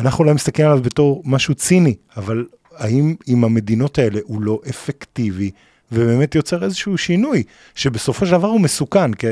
[0.00, 2.44] אנחנו אולי מסתכלים עליו בתור משהו ציני, אבל
[2.76, 5.50] האם עם המדינות האלה הוא לא אפקטיבי
[5.92, 7.42] ובאמת יוצר איזשהו שינוי,
[7.74, 9.26] שבסופו של דבר הוא מסוכן, כי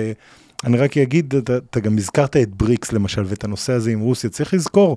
[0.65, 4.31] אני רק אגיד, אתה, אתה גם הזכרת את בריקס למשל ואת הנושא הזה עם רוסיה,
[4.31, 4.97] צריך לזכור,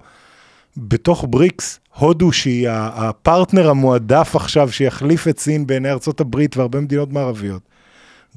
[0.78, 7.62] בתוך בריקס, הודו שהיא הפרטנר המועדף עכשיו שיחליף את סין בעיני הברית והרבה מדינות מערביות,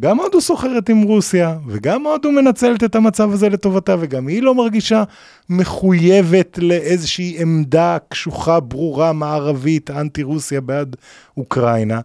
[0.00, 4.55] גם הודו סוחרת עם רוסיה, וגם הודו מנצלת את המצב הזה לטובתה, וגם היא לא
[4.55, 5.05] מרגישה
[5.48, 10.96] מחויבת לאיזושהי עמדה קשוחה, ברורה, מערבית, אנטי רוסיה בעד
[11.37, 12.00] אוקראינה.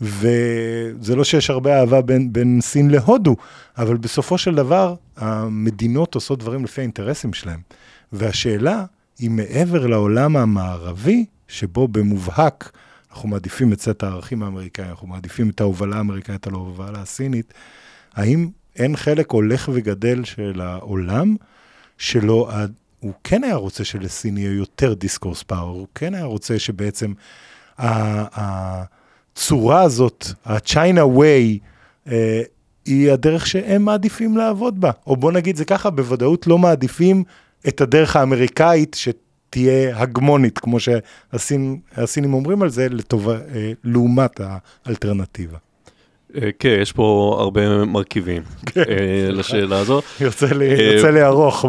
[0.00, 3.36] וזה לא שיש הרבה אהבה בין, בין סין להודו,
[3.78, 7.60] אבל בסופו של דבר, המדינות עושות דברים לפי האינטרסים שלהם.
[8.12, 8.84] והשאלה
[9.18, 12.72] היא מעבר לעולם המערבי, שבו במובהק
[13.12, 17.54] אנחנו מעדיפים את סט הערכים האמריקאי, אנחנו מעדיפים את ההובלה האמריקאית על ההובלה הסינית,
[18.14, 21.36] האם אין חלק הולך וגדל של העולם
[21.98, 22.50] שלו,
[23.00, 27.12] הוא כן היה רוצה שלסין יהיה יותר דיסקורס פאוור, הוא כן היה רוצה שבעצם
[27.78, 31.58] הצורה הזאת, ה-China way,
[32.12, 32.42] אה,
[32.84, 34.90] היא הדרך שהם מעדיפים לעבוד בה.
[35.06, 37.24] או בוא נגיד זה ככה, בוודאות לא מעדיפים
[37.68, 38.94] את הדרך האמריקאית
[39.52, 44.40] שתהיה הגמונית, כמו שהסינים אומרים על זה, לטובה, אה, לעומת
[44.86, 45.58] האלטרנטיבה.
[46.36, 50.02] אה, כן, יש פה הרבה מרכיבים כן, אה, לשאלה הזו.
[50.20, 51.64] יוצא לי ארוך.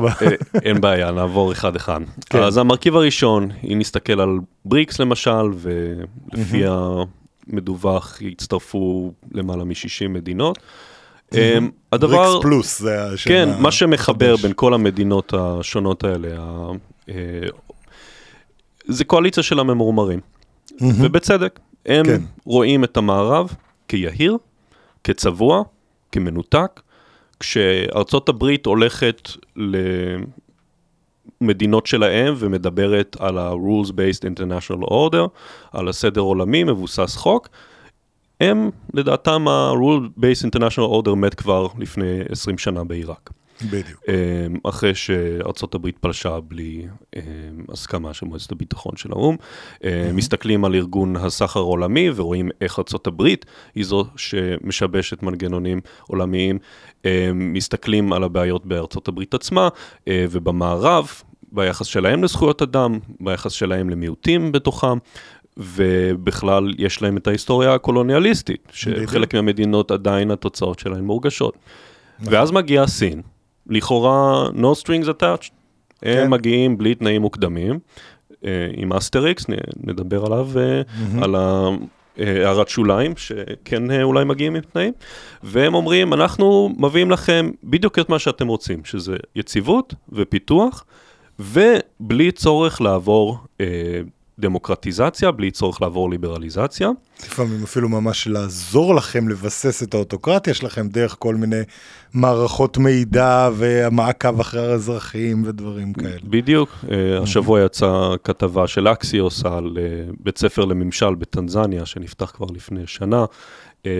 [0.63, 2.01] אין בעיה, נעבור אחד-אחד.
[2.29, 2.43] כן.
[2.43, 10.59] אז המרכיב הראשון, אם נסתכל על בריקס למשל, ולפי המדווח הצטרפו למעלה מ-60 מדינות.
[11.33, 12.17] אמ, הדבר...
[12.17, 16.29] בריקס פלוס, זה השם כן, מה שמחבר בין כל המדינות השונות האלה,
[18.85, 20.19] זה קואליציה של הממורמרים.
[20.81, 22.21] ובצדק, הם כן.
[22.45, 23.53] רואים את המערב
[23.87, 24.37] כיהיר,
[25.03, 25.63] כצבוע,
[26.11, 26.81] כמנותק,
[27.39, 29.29] כשארצות הברית הולכת
[31.41, 35.27] למדינות שלהם ומדברת על ה-rules-based international order,
[35.71, 37.49] על הסדר עולמי מבוסס חוק,
[38.41, 43.29] הם, לדעתם ה-rule-based international order מת כבר לפני 20 שנה בעיראק.
[43.69, 44.01] בדיוק.
[44.07, 47.21] אמ, אחרי שארצות הברית פלשה בלי אמ,
[47.69, 49.35] הסכמה של מועצת הביטחון של האו"ם.
[49.35, 49.85] Mm-hmm.
[50.13, 53.45] מסתכלים על ארגון הסחר העולמי ורואים איך ארצות הברית
[53.75, 56.59] היא זו שמשבשת מנגנונים עולמיים.
[57.33, 59.69] מסתכלים על הבעיות בארצות הברית עצמה
[60.09, 61.07] ובמערב,
[61.51, 64.97] ביחס שלהם לזכויות אדם, ביחס שלהם למיעוטים בתוכם,
[65.57, 71.57] ובכלל יש להם את ההיסטוריה הקולוניאליסטית, שחלק מהמדינות עדיין התוצאות שלהן מורגשות.
[72.19, 72.33] נכון.
[72.33, 73.21] ואז מגיעה סין,
[73.67, 75.51] לכאורה no strings attached,
[76.01, 76.29] הם כן.
[76.29, 77.79] מגיעים בלי תנאים מוקדמים,
[78.45, 79.45] אה, עם asterisk,
[79.83, 81.23] נדבר עליו, אמ-המ.
[81.23, 81.35] על
[82.17, 84.93] הערת שוליים, שכן אה, אולי מגיעים עם תנאים,
[85.43, 90.85] והם אומרים, אנחנו מביאים לכם בדיוק את מה שאתם רוצים, שזה יציבות ופיתוח,
[91.39, 93.65] ובלי צורך לעבור אה,
[94.39, 96.89] דמוקרטיזציה, בלי צורך לעבור ליברליזציה.
[97.19, 101.61] לפעמים אפילו ממש לעזור לכם לבסס את האוטוקרטיה שלכם דרך כל מיני
[102.13, 106.19] מערכות מידע והמעקב אחרי האזרחים ודברים כאלה.
[106.23, 112.47] בדיוק, אה, השבוע יצאה כתבה של אקסיוס על אה, בית ספר לממשל בטנזניה, שנפתח כבר
[112.53, 113.25] לפני שנה,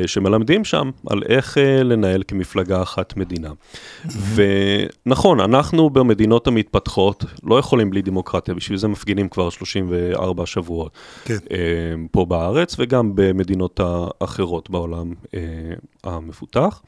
[0.06, 3.50] שמלמדים שם על איך אה, לנהל כמפלגה אחת מדינה.
[4.36, 10.92] ונכון, אנחנו במדינות המתפתחות לא יכולים בלי דמוקרטיה, בשביל זה מפגינים כבר 34 שבועות.
[11.26, 11.38] כן.
[11.52, 11.58] אה,
[12.12, 15.14] פה בארץ וגם במדינות האחרות בעולם
[16.04, 16.82] המפותח.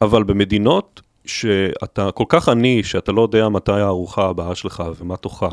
[0.00, 5.46] אבל במדינות שאתה כל כך עני, שאתה לא יודע מתי הארוחה הבאה שלך ומה תאכל,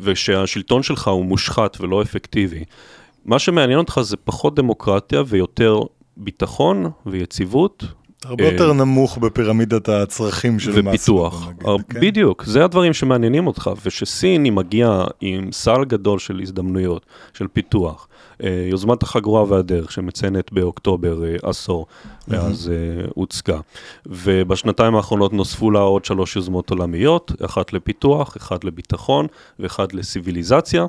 [0.00, 2.64] ושהשלטון שלך הוא מושחת ולא אפקטיבי.
[3.24, 5.80] מה שמעניין אותך זה פחות דמוקרטיה ויותר
[6.16, 7.84] ביטחון ויציבות.
[8.24, 10.90] הרבה יותר אה, נמוך בפירמידת הצרכים של מאסלו.
[10.94, 11.48] ופיתוח,
[11.88, 12.00] כן?
[12.00, 18.08] בדיוק, זה הדברים שמעניינים אותך, ושסין היא מגיעה עם סל גדול של הזדמנויות, של פיתוח.
[18.42, 21.86] אה, יוזמת החגורה והדרך שמציינת באוקטובר אה, עשור,
[22.28, 22.70] ואז
[23.14, 23.60] הוצגה.
[24.06, 29.26] ובשנתיים האחרונות נוספו לה עוד שלוש יוזמות עולמיות, אחת לפיתוח, אחת לביטחון
[29.58, 30.86] ואחת לסיביליזציה.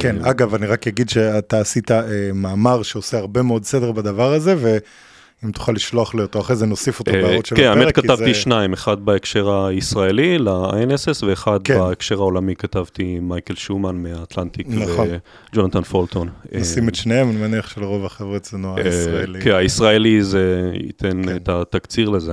[0.00, 2.02] כן, אה, אגב, אני רק אגיד שאתה עשית אה,
[2.34, 7.00] מאמר שעושה הרבה מאוד סדר בדבר הזה, ואם תוכל לשלוח לי אותו, אחרי זה נוסיף
[7.00, 7.66] אותו אה, בהערות של הפרק.
[7.66, 8.34] כן, האמת כתבתי.
[8.34, 11.78] שניים, אחד בהקשר הישראלי ל-INSS, ואחד כן.
[11.78, 15.08] בהקשר העולמי כתבתי מייקל שומן מהאטלנטיק, נכון.
[15.52, 16.28] וג'ונתן פולטון.
[16.52, 19.40] נשים את שניהם, אני מניח שלרוב החבר'ה אצלנו הישראלי.
[19.40, 21.36] כן, הישראלי זה ייתן כן.
[21.36, 22.32] את התקציר לזה.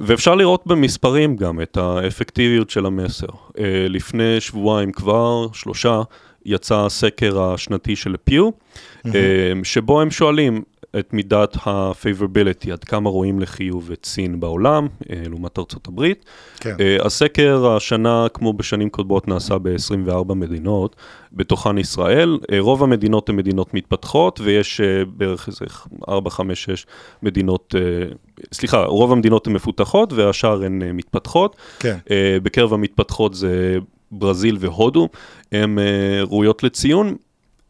[0.00, 3.26] ואפשר לראות במספרים גם את האפקטיביות של המסר.
[3.88, 6.02] לפני שבועיים כבר, שלושה,
[6.44, 9.10] יצא הסקר השנתי של פיו, mm-hmm.
[9.62, 10.62] שבו הם שואלים
[10.98, 16.24] את מידת ה-favorability, עד כמה רואים לחיוב את סין בעולם, אה, לעומת ארצות הברית.
[16.60, 16.76] כן.
[16.80, 20.96] אה, הסקר השנה, כמו בשנים קודמות, נעשה ב-24 מדינות,
[21.32, 22.38] בתוכן ישראל.
[22.58, 24.80] רוב המדינות הן מדינות מתפתחות, ויש
[25.16, 25.64] בערך איזה
[26.08, 26.86] 4, 5, 6
[27.22, 27.74] מדינות,
[28.52, 31.56] סליחה, רוב המדינות הן מפותחות, והשאר הן מתפתחות.
[31.78, 31.96] כן.
[32.42, 33.78] בקרב המתפתחות זה
[34.12, 35.08] ברזיל והודו,
[35.52, 35.82] הן uh,
[36.30, 37.16] ראויות לציון,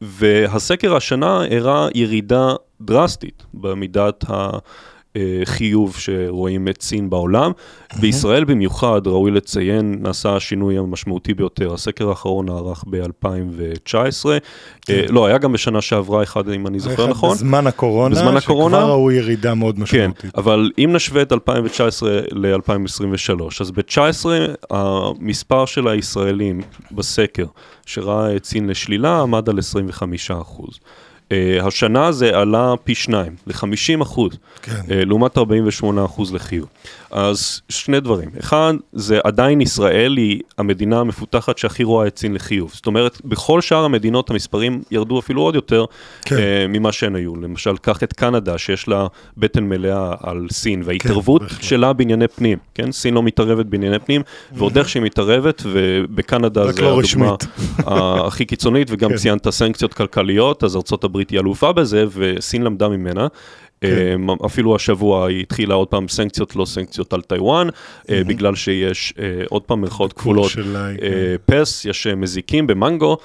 [0.01, 4.51] והסקר השנה הראה ירידה דרסטית במידת אה,
[5.45, 7.53] חיוב שרואים את סין בעולם.
[8.01, 11.75] בישראל במיוחד, ראוי לציין, נעשה השינוי המשמעותי ביותר.
[11.75, 14.27] הסקר האחרון נערך ב-2019.
[14.87, 15.05] כן.
[15.09, 17.35] לא, היה גם בשנה שעברה אחד, אם אני זוכר נכון.
[17.35, 18.77] בזמן הקורונה, בזמן הקורונה?
[18.77, 20.39] שכבר ראו ירידה מאוד כן, משמעותית.
[20.39, 24.27] אבל אם נשווה את 2019 ל-2023, אז ב-2019
[24.71, 26.61] המספר של הישראלים
[26.93, 27.47] בסקר
[27.87, 30.79] שראה את סין לשלילה עמד על 25 אחוז.
[31.35, 34.32] Uh, השנה זה עלה פי שניים, ל-50 אחוז,
[34.62, 34.72] כן.
[34.72, 36.68] uh, לעומת 48 אחוז לחיוב.
[37.15, 38.31] אז שני דברים.
[38.41, 42.71] אחד, זה עדיין ישראל היא המדינה המפותחת שהכי רואה את סין לחיוב.
[42.75, 45.85] זאת אומרת, בכל שאר המדינות המספרים ירדו אפילו עוד יותר
[46.23, 46.37] כן.
[46.37, 47.37] uh, ממה שהן היו.
[47.37, 49.07] למשל, קח את קנדה, שיש לה
[49.37, 51.62] בטן מלאה על סין, וההתערבות בהחלט.
[51.62, 52.93] שלה בענייני פנים, כן?
[52.93, 57.35] סין לא מתערבת בענייני פנים, ועוד איך שהיא מתערבת, ובקנדה זה לא הדוגמה
[58.27, 59.17] הכי קיצונית, וגם כן.
[59.17, 63.27] ציינת סנקציות כלכליות, אז ארה"ב היא אלופה בזה, וסין למדה ממנה.
[63.81, 64.14] כן.
[64.14, 67.68] אמ, אפילו השבוע היא התחילה עוד פעם סנקציות, לא סנקציות על טיוואן,
[68.11, 70.53] אה, בגלל שיש אה, עוד פעם מירכאות כפולות,
[71.03, 73.16] אה, פס, יש מזיקים במנגו,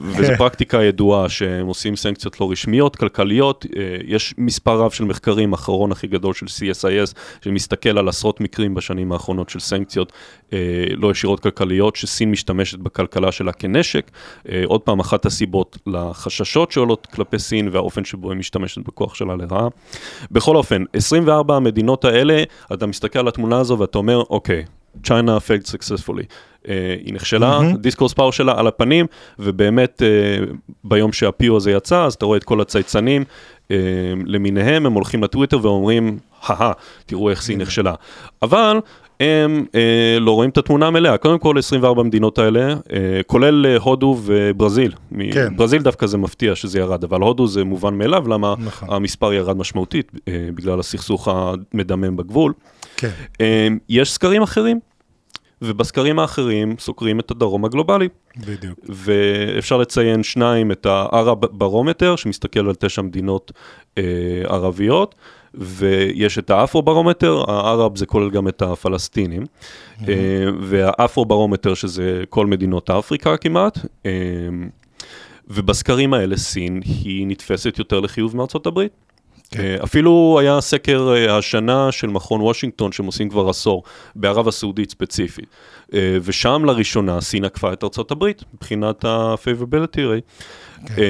[0.00, 0.36] וזו כן.
[0.42, 3.66] פרקטיקה ידועה שהם עושים סנקציות לא רשמיות, כלכליות,
[4.04, 7.14] יש מספר רב של מחקרים, האחרון הכי גדול של CSIS,
[7.44, 10.12] שמסתכל על עשרות מקרים בשנים האחרונות של סנקציות
[10.96, 14.10] לא ישירות כלכליות, שסין משתמשת בכלכלה שלה כנשק.
[14.64, 19.57] עוד פעם, אחת הסיבות לחששות שעולות כלפי סין והאופן שבו היא משתמשת בכוח שלה לרעה.
[20.30, 22.42] בכל אופן, 24 המדינות האלה,
[22.72, 24.64] אתה מסתכל על התמונה הזו ואתה אומר, אוקיי,
[25.04, 26.24] China failed successfully.
[26.62, 26.68] Uh,
[27.04, 27.76] היא נכשלה, מהמם.
[27.76, 29.06] דיסקורס פאור שלה על הפנים,
[29.38, 30.54] ובאמת uh,
[30.84, 33.24] ביום שה-PO הזה יצא, אז אתה רואה את כל הצייצנים
[33.68, 33.70] uh,
[34.26, 36.72] למיניהם, הם הולכים לטוויטר ואומרים, הא
[37.06, 37.94] תראו איך סין נכשלה.
[38.42, 38.80] אבל
[39.20, 41.16] הם uh, לא רואים את התמונה המלאה.
[41.16, 42.90] קודם כל, 24 המדינות האלה, uh,
[43.26, 44.92] כולל uh, הודו וברזיל.
[45.32, 45.56] כן.
[45.56, 48.88] ברזיל דווקא זה מפתיע שזה ירד, אבל הודו זה מובן מאליו, למה נכון.
[48.92, 50.20] המספר ירד משמעותית uh,
[50.54, 52.52] בגלל הסכסוך המדמם בגבול.
[52.96, 53.10] כן.
[53.32, 53.38] Um,
[53.88, 54.80] יש סקרים אחרים,
[55.62, 58.08] ובסקרים האחרים סוקרים את הדרום הגלובלי.
[58.36, 58.78] בדיוק.
[58.88, 63.52] ואפשר לציין שניים, את הערב ברומטר, שמסתכל על תשע מדינות
[63.98, 64.02] אה,
[64.44, 65.14] ערביות,
[65.54, 69.42] ויש את האפרו ברומטר, הערב זה כולל גם את הפלסטינים,
[70.08, 70.14] אה,
[70.60, 74.10] והאפרו ברומטר שזה כל מדינות אפריקה כמעט, אה,
[75.48, 79.07] ובסקרים האלה סין היא נתפסת יותר לחיוב מארצות הברית.
[79.50, 79.60] כן.
[79.60, 83.82] אה, אפילו היה סקר אה, השנה של מכון וושינגטון שהם עושים כבר עשור,
[84.14, 85.46] בערב הסעודית ספציפית,
[85.94, 90.42] אה, ושם לראשונה סין עקפה את ארצות הברית מבחינת ה-favorability rate,
[90.86, 91.02] כן.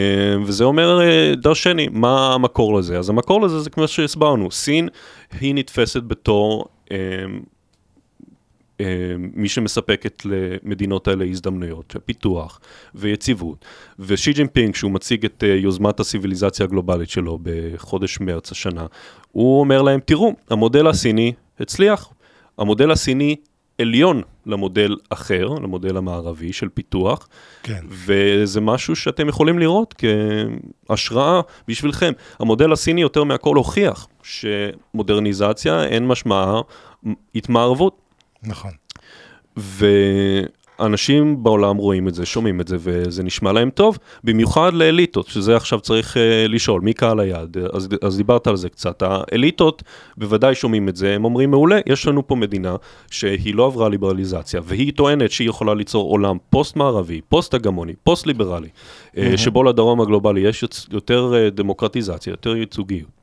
[0.44, 1.00] וזה אומר
[1.36, 2.98] דרשני, מה המקור לזה?
[2.98, 4.88] אז המקור לזה זה כמו שהסברנו, סין
[5.40, 6.64] היא נתפסת בתור
[9.18, 12.60] מי שמספקת למדינות האלה הזדמנויות, פיתוח
[12.94, 13.64] ויציבות.
[13.98, 18.86] ושי ג'ינפינג, כשהוא מציג את אה, יוזמת הציביליזציה הגלובלית שלו בחודש מרץ השנה,
[19.32, 22.12] הוא אומר להם, תראו, המודל הסיני הצליח.
[22.58, 23.36] המודל הסיני
[23.80, 27.28] עליון למודל אחר, למודל המערבי של פיתוח,
[27.62, 27.84] כן.
[27.88, 29.94] וזה משהו שאתם יכולים לראות
[30.88, 32.12] כהשראה בשבילכם.
[32.38, 36.60] המודל הסיני יותר מהכל הוכיח שמודרניזציה אין משמעה
[37.34, 38.07] התמערבות.
[38.42, 38.70] נכון.
[40.78, 45.56] ואנשים בעולם רואים את זה, שומעים את זה, וזה נשמע להם טוב, במיוחד לאליטות, שזה
[45.56, 46.18] עכשיו צריך uh,
[46.48, 47.56] לשאול, מי קהל היעד?
[47.72, 49.02] אז, אז דיברת על זה קצת.
[49.02, 49.82] האליטות
[50.16, 52.76] בוודאי שומעים את זה, הם אומרים, מעולה, יש לנו פה מדינה
[53.10, 59.18] שהיא לא עברה ליברליזציה, והיא טוענת שהיא יכולה ליצור עולם פוסט-מערבי, פוסט-הגמוני, פוסט-ליברלי, mm-hmm.
[59.36, 63.17] שבו לדרום הגלובלי יש יותר uh, דמוקרטיזציה, יותר ייצוגיות.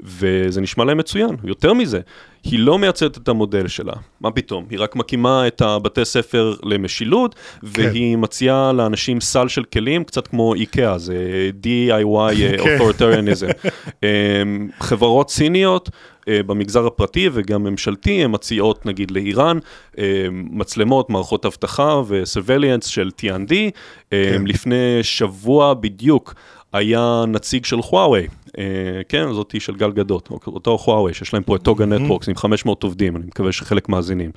[0.00, 1.36] וזה נשמע להם מצוין.
[1.44, 2.00] יותר מזה,
[2.44, 3.92] היא לא מייצרת את המודל שלה.
[4.20, 4.66] מה פתאום?
[4.70, 10.54] היא רק מקימה את הבתי ספר למשילות, והיא מציעה לאנשים סל של כלים, קצת כמו
[10.54, 12.56] איקאה, זה DIY כן.
[12.58, 13.68] authoritarianism.
[14.02, 15.90] אמ, חברות סיניות
[16.28, 19.58] אה, במגזר הפרטי וגם ממשלתי, הן מציעות נגיד לאיראן
[19.98, 23.52] אה, מצלמות, מערכות אבטחה ו-surveillance של T&D.
[24.12, 24.46] אה, כן.
[24.46, 26.34] לפני שבוע בדיוק
[26.72, 28.26] היה נציג של חוואווי,
[28.58, 28.64] אה,
[29.08, 32.82] כן, זאתי של גל גדות, אותו חוואווי, שיש להם פה את טוגה נטוורקס עם 500
[32.82, 34.30] עובדים, אני מקווה שחלק מאזינים.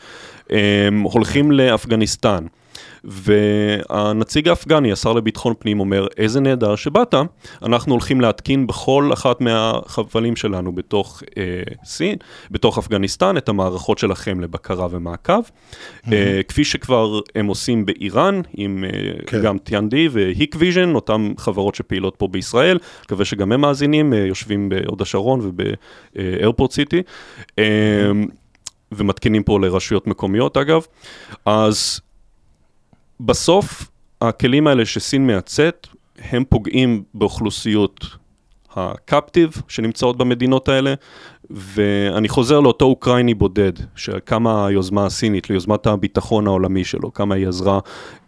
[0.52, 2.46] אה, הולכים לאפגניסטן.
[3.04, 7.16] והנציג האפגני, השר לביטחון פנים, אומר, איזה נהדר שבאת,
[7.64, 11.44] אנחנו הולכים להתקין בכל אחת מהחבלים שלנו בתוך אה,
[11.86, 12.16] סין,
[12.52, 15.42] בתוך אפגניסטן, את המערכות שלכם לבקרה ומעקב,
[16.12, 18.90] אה, כפי שכבר הם עושים באיראן, עם אה,
[19.28, 19.42] כן.
[19.42, 24.70] גם טיאנדי ו Hikvision, אותן חברות שפעילות פה בישראל, מקווה שגם הם מאזינים, אה, יושבים
[24.70, 27.02] בהוד השרון ובאיירפורט סיטי.
[27.60, 28.12] אה,
[28.98, 30.86] ומתקינים פה לרשויות מקומיות אגב,
[31.46, 32.02] אז
[33.20, 33.90] בסוף
[34.22, 35.88] הכלים האלה שסין מייצאת,
[36.20, 38.06] הם פוגעים באוכלוסיות
[38.76, 40.94] ה captive שנמצאות במדינות האלה,
[41.50, 47.80] ואני חוזר לאותו אוקראיני בודד, שכמה היוזמה הסינית ליוזמת הביטחון העולמי שלו, כמה היא עזרה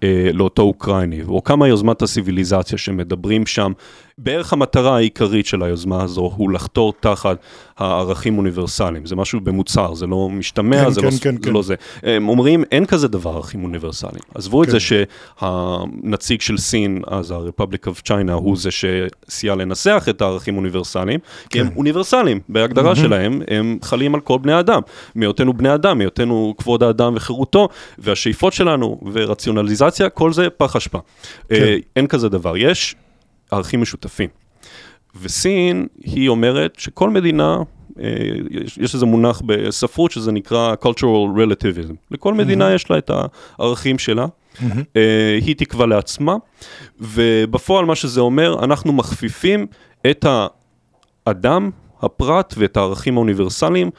[0.03, 3.71] אה, לאותו אוקראיני, או כמה יוזמת הסיביליזציה שמדברים שם.
[4.17, 7.37] בערך המטרה העיקרית של היוזמה הזו הוא לחתור תחת
[7.77, 9.05] הערכים אוניברסליים.
[9.05, 11.53] זה משהו במוצהר, זה לא משתמע, כן, זה, כן, לא, כן, זה כן.
[11.53, 11.75] לא זה.
[12.03, 14.23] הם אומרים, אין כזה דבר ערכים אוניברסליים.
[14.35, 14.71] עזבו את כן.
[14.71, 21.19] זה שהנציג של סין, אז ה-Republic of China, הוא זה שסייע לנסח את הערכים האוניברסליים,
[21.49, 21.75] כי הם כן.
[21.75, 24.81] אוניברסליים בהגדרה שלהם, הם חלים על כל בני אדם.
[25.15, 30.99] מהיותנו בני אדם, מהיותנו כבוד האדם וחירותו, והשאיפות שלנו ורציונליזציה, כל זה פח אשפה.
[31.51, 32.57] אה, אין כזה דבר.
[32.57, 32.95] יש
[33.51, 34.29] ערכים משותפים.
[35.21, 37.57] וסין, היא אומרת שכל מדינה,
[37.99, 38.09] אה,
[38.51, 41.93] יש, יש איזה מונח בספרות שזה נקרא cultural relativism.
[42.11, 43.11] לכל מדינה יש לה את
[43.59, 44.25] הערכים שלה.
[44.95, 46.35] אה, היא תקבע לעצמה,
[46.99, 49.67] ובפועל מה שזה אומר, אנחנו מכפיפים
[50.11, 50.25] את
[51.27, 51.69] האדם,
[52.01, 53.89] הפרט ואת הערכים האוניברסליים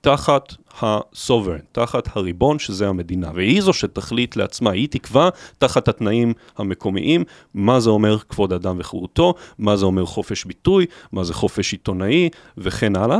[0.00, 5.28] תחת הסוברן, תחת הריבון שזה המדינה, והיא זו שתחליט לעצמה, היא תקבע
[5.58, 7.24] תחת התנאים המקומיים,
[7.54, 12.28] מה זה אומר כבוד אדם וחירותו, מה זה אומר חופש ביטוי, מה זה חופש עיתונאי
[12.58, 13.18] וכן הלאה.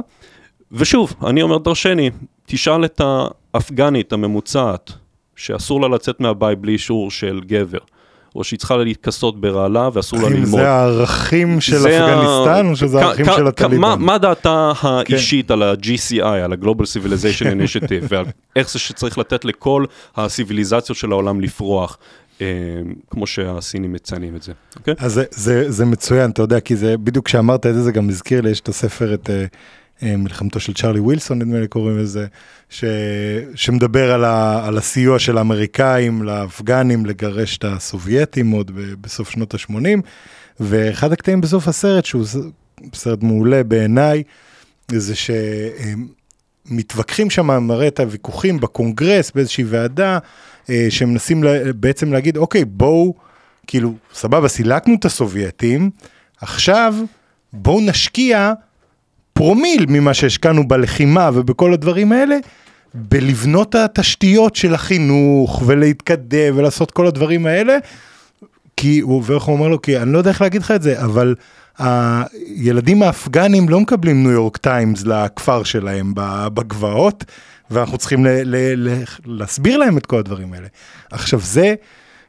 [0.72, 2.10] ושוב, אני אומר דרשני,
[2.46, 3.00] תשאל את
[3.54, 4.92] האפגנית הממוצעת,
[5.36, 7.78] שאסור לה לצאת מהבית בלי אישור של גבר,
[8.36, 10.60] או שהיא צריכה להתכסות ברעלה ואסור לה האם ללמוד.
[10.60, 13.76] זה הערכים של זה ה- אפגניסטן, או שזה הערכים של הטליבן?
[13.80, 18.24] מה- מה דעתה האישית על ה-GCI, על ה-Global Civilization Initiative, ועל
[18.56, 19.84] איך זה שצריך לתת לכל
[20.16, 21.98] הסיביליזציות של העולם לפרוח,
[22.40, 22.46] אה,
[23.10, 24.94] כמו שהסינים מציינים את זה, אוקיי?
[24.98, 28.08] אז זה, זה, זה מצוין, אתה יודע, כי זה בדיוק כשאמרת את זה, זה גם
[28.08, 29.44] הזכיר לי, יש את הספר, את אה,
[30.02, 32.26] מלחמתו של צ'רלי ווילסון, נדמה לי קוראים לזה,
[32.70, 32.84] ש,
[33.54, 39.54] שמדבר על, ה, על הסיוע של האמריקאים לאפגנים לגרש את הסובייטים עוד ב, בסוף שנות
[39.54, 40.00] ה-80,
[40.60, 42.24] ואחד הקטעים בסוף הסרט, שהוא
[42.94, 44.22] סרט מעולה בעיניי,
[44.92, 45.14] זה
[46.66, 50.18] שמתווכחים שם, מראה את הוויכוחים בקונגרס, באיזושהי ועדה,
[50.70, 53.14] אה, שמנסים לה- בעצם להגיד, אוקיי, בואו,
[53.66, 55.90] כאילו, סבבה, סילקנו את הסובייטים,
[56.40, 56.94] עכשיו
[57.52, 58.52] בואו נשקיע
[59.36, 62.36] פרומיל ממה שהשקענו בלחימה ובכל הדברים האלה,
[62.94, 67.78] בלבנות התשתיות של החינוך ולהתקדם ולעשות כל הדברים האלה.
[68.76, 71.04] כי הוא ואיך הוא אומר לו, כי אני לא יודע איך להגיד לך את זה,
[71.04, 71.34] אבל
[71.78, 76.12] הילדים האפגנים לא מקבלים ניו יורק טיימס לכפר שלהם
[76.54, 77.24] בגבעות,
[77.70, 80.66] ואנחנו צריכים ל- ל- ל- להסביר להם את כל הדברים האלה.
[81.10, 81.74] עכשיו זה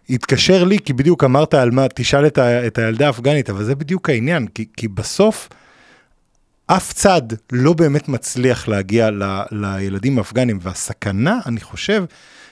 [0.09, 3.75] התקשר לי, כי בדיוק אמרת על מה, תשאל את, ה, את הילדה האפגנית, אבל זה
[3.75, 5.49] בדיוק העניין, כי, כי בסוף
[6.67, 12.05] אף צד לא באמת מצליח להגיע ל, לילדים האפגנים, והסכנה, אני חושב,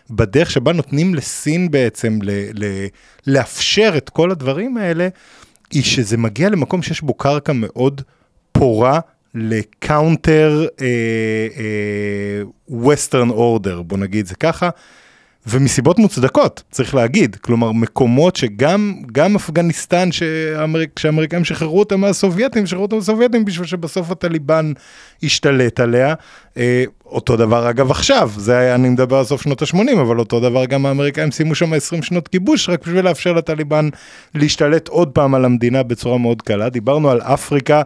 [0.09, 2.85] בדרך שבה נותנים לסין בעצם ל, ל,
[3.27, 5.07] לאפשר את כל הדברים האלה,
[5.71, 8.01] היא שזה מגיע למקום שיש בו קרקע מאוד
[8.51, 8.99] פורה
[9.35, 10.67] ל counter
[12.67, 14.69] Western order, בוא נגיד זה ככה.
[15.47, 17.35] ומסיבות מוצדקות, צריך להגיד.
[17.35, 24.11] כלומר, מקומות שגם גם אפגניסטן, שהאמריק, שהאמריקאים שחררו אותם מהסובייטים, שחררו אותם מהסובייטים בשביל שבסוף
[24.11, 24.73] הטליבן
[25.21, 26.13] ישתלט עליה.
[26.57, 30.39] אה, אותו דבר אגב עכשיו, זה היה, אני מדבר על סוף שנות ה-80, אבל אותו
[30.39, 33.89] דבר גם האמריקאים סיימו שם 20 שנות כיבוש, רק בשביל לאפשר לטליבן
[34.35, 36.69] להשתלט עוד פעם על המדינה בצורה מאוד קלה.
[36.69, 37.81] דיברנו על אפריקה.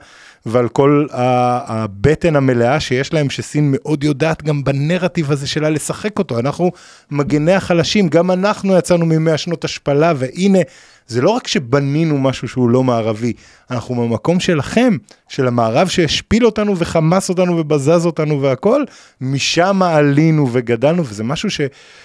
[0.45, 6.39] ועל כל הבטן המלאה שיש להם, שסין מאוד יודעת גם בנרטיב הזה שלה לשחק אותו.
[6.39, 6.71] אנחנו
[7.11, 10.59] מגני החלשים, גם אנחנו יצאנו ממאה שנות השפלה, והנה,
[11.07, 13.33] זה לא רק שבנינו משהו שהוא לא מערבי,
[13.71, 18.83] אנחנו במקום שלכם, של המערב שהשפיל אותנו וחמס אותנו ובזז אותנו והכל,
[19.21, 21.61] משם עלינו וגדלנו, וזה משהו ש,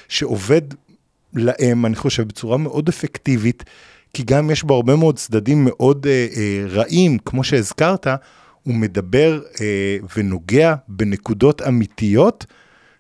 [0.09, 0.63] שעובד
[1.35, 3.65] להם, אני חושב, בצורה מאוד אפקטיבית.
[4.15, 8.07] כי גם יש בו הרבה מאוד צדדים מאוד אה, אה, רעים, כמו שהזכרת,
[8.63, 12.47] הוא מדבר אה, ונוגע בנקודות אמיתיות,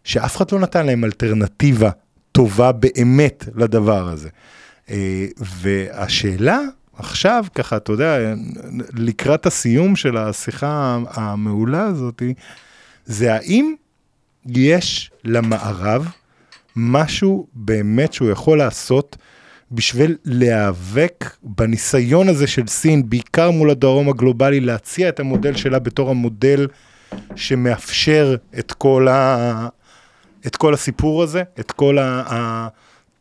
[0.04, 1.90] שאף אחד לא נתן להם אלטרנטיבה
[2.32, 4.28] טובה באמת לדבר הזה.
[4.90, 6.60] אה, והשאלה
[6.96, 8.34] עכשיו, ככה, אתה יודע,
[8.92, 12.22] לקראת הסיום של השיחה המעולה הזאת,
[13.04, 13.74] זה האם
[14.46, 16.08] יש למערב
[16.76, 19.16] משהו באמת שהוא יכול לעשות
[19.72, 26.10] בשביל להיאבק בניסיון הזה של סין, בעיקר מול הדרום הגלובלי, להציע את המודל שלה בתור
[26.10, 26.66] המודל
[27.36, 29.68] שמאפשר את כל, ה...
[30.46, 31.98] את כל הסיפור הזה, את כל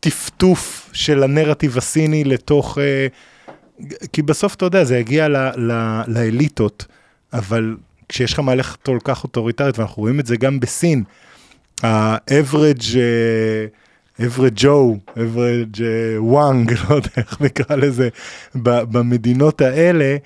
[0.00, 2.78] הטפטוף של הנרטיב הסיני לתוך...
[2.78, 3.06] אה,
[4.12, 5.36] כי בסוף, אתה יודע, זה יגיע ל...
[5.56, 6.00] ל...
[6.06, 6.86] לאליטות,
[7.32, 7.76] אבל
[8.08, 11.04] כשיש לך מהלך כל כך אוטוריטרית, ואנחנו רואים את זה גם בסין,
[11.82, 12.96] ה-average...
[14.26, 15.68] average Joe, average
[16.18, 18.08] Wang, לא יודע איך נקרא לזה,
[18.54, 20.16] במדינות האלה,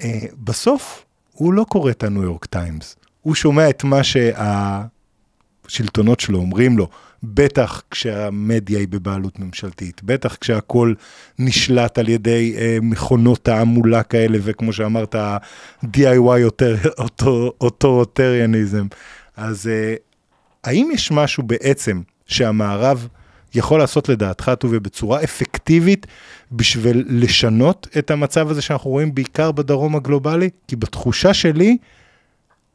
[0.00, 4.00] אה, בסוף הוא לא קורא את הניו יורק טיימס, הוא שומע את מה
[5.64, 6.88] שהשלטונות שלו אומרים לו,
[7.22, 10.94] בטח כשהמדיה היא בבעלות ממשלתית, בטח כשהכול
[11.38, 16.62] נשלט על ידי אה, מכונות תעמולה כאלה, וכמו שאמרת, ה-DIY
[17.84, 18.86] אוטוריאניזם.
[19.36, 19.94] אז אה,
[20.64, 23.08] האם יש משהו בעצם שהמערב
[23.56, 26.06] יכול לעשות לדעתך, טובי, בצורה אפקטיבית
[26.52, 30.50] בשביל לשנות את המצב הזה שאנחנו רואים בעיקר בדרום הגלובלי?
[30.68, 31.76] כי בתחושה שלי,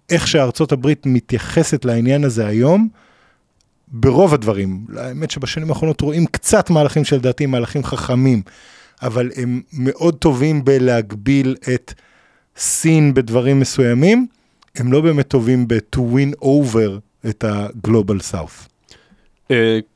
[0.09, 2.89] איך שארצות הברית מתייחסת לעניין הזה היום,
[3.87, 8.41] ברוב הדברים, האמת שבשנים האחרונות רואים קצת מהלכים שלדעתי מהלכים חכמים,
[9.01, 11.93] אבל הם מאוד טובים בלהגביל את
[12.57, 14.27] סין בדברים מסוימים,
[14.75, 18.67] הם לא באמת טובים ב-to win over את ה-global south.
[19.47, 19.53] Uh,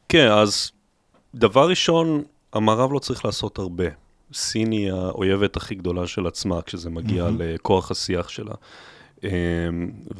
[0.09, 0.71] כן, אז
[1.35, 2.23] דבר ראשון,
[2.53, 3.85] המערב לא צריך לעשות הרבה.
[4.33, 7.31] סין היא האויבת הכי גדולה של עצמה כשזה מגיע mm-hmm.
[7.37, 8.53] לכוח השיח שלה.
[9.23, 9.29] אמ,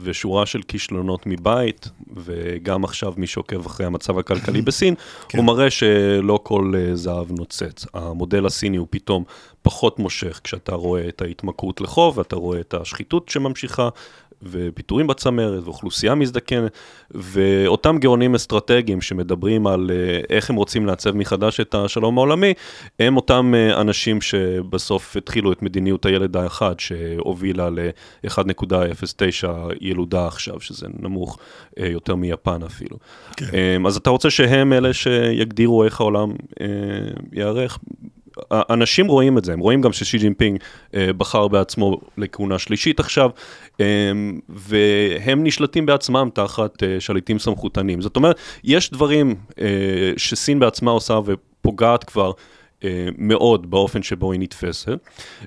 [0.03, 4.95] ושורה של כישלונות מבית, וגם עכשיו מי שעוקב אחרי המצב הכלכלי בסין,
[5.30, 5.38] כן.
[5.38, 7.86] הוא מראה שלא כל אה, זהב נוצץ.
[7.93, 9.24] המודל הסיני הוא פתאום
[9.61, 13.89] פחות מושך כשאתה רואה את ההתמכרות לחוב, ואתה רואה את השחיתות שממשיכה,
[14.43, 16.71] ופיטורים בצמרת, ואוכלוסייה מזדקנת,
[17.11, 22.53] ואותם גאונים אסטרטגיים שמדברים על אה, איך הם רוצים לעצב מחדש את השלום העולמי,
[22.99, 29.47] הם אותם אה, אנשים שבסוף התחילו את מדיניות הילד האחד, שהובילה ל-1.09
[29.81, 31.38] ילודה עכשיו, שזה נמוך
[31.79, 32.97] אה, יותר מיפן אפילו.
[33.38, 33.86] כן.
[33.88, 36.31] אז אתה רוצה שהם אלה שיגדירו איך העולם
[37.33, 37.79] ייערך?
[38.51, 40.59] אנשים רואים את זה, הם רואים גם ששי ג'ינפינג
[40.95, 43.29] אה, בחר בעצמו לכהונה שלישית עכשיו,
[43.79, 43.86] אה,
[44.49, 48.01] והם נשלטים בעצמם תחת אה, שליטים סמכותנים.
[48.01, 49.65] זאת אומרת, יש דברים אה,
[50.17, 52.31] שסין בעצמה עושה ופוגעת כבר.
[52.86, 54.97] אה, מאוד באופן שבו היא נתפסת,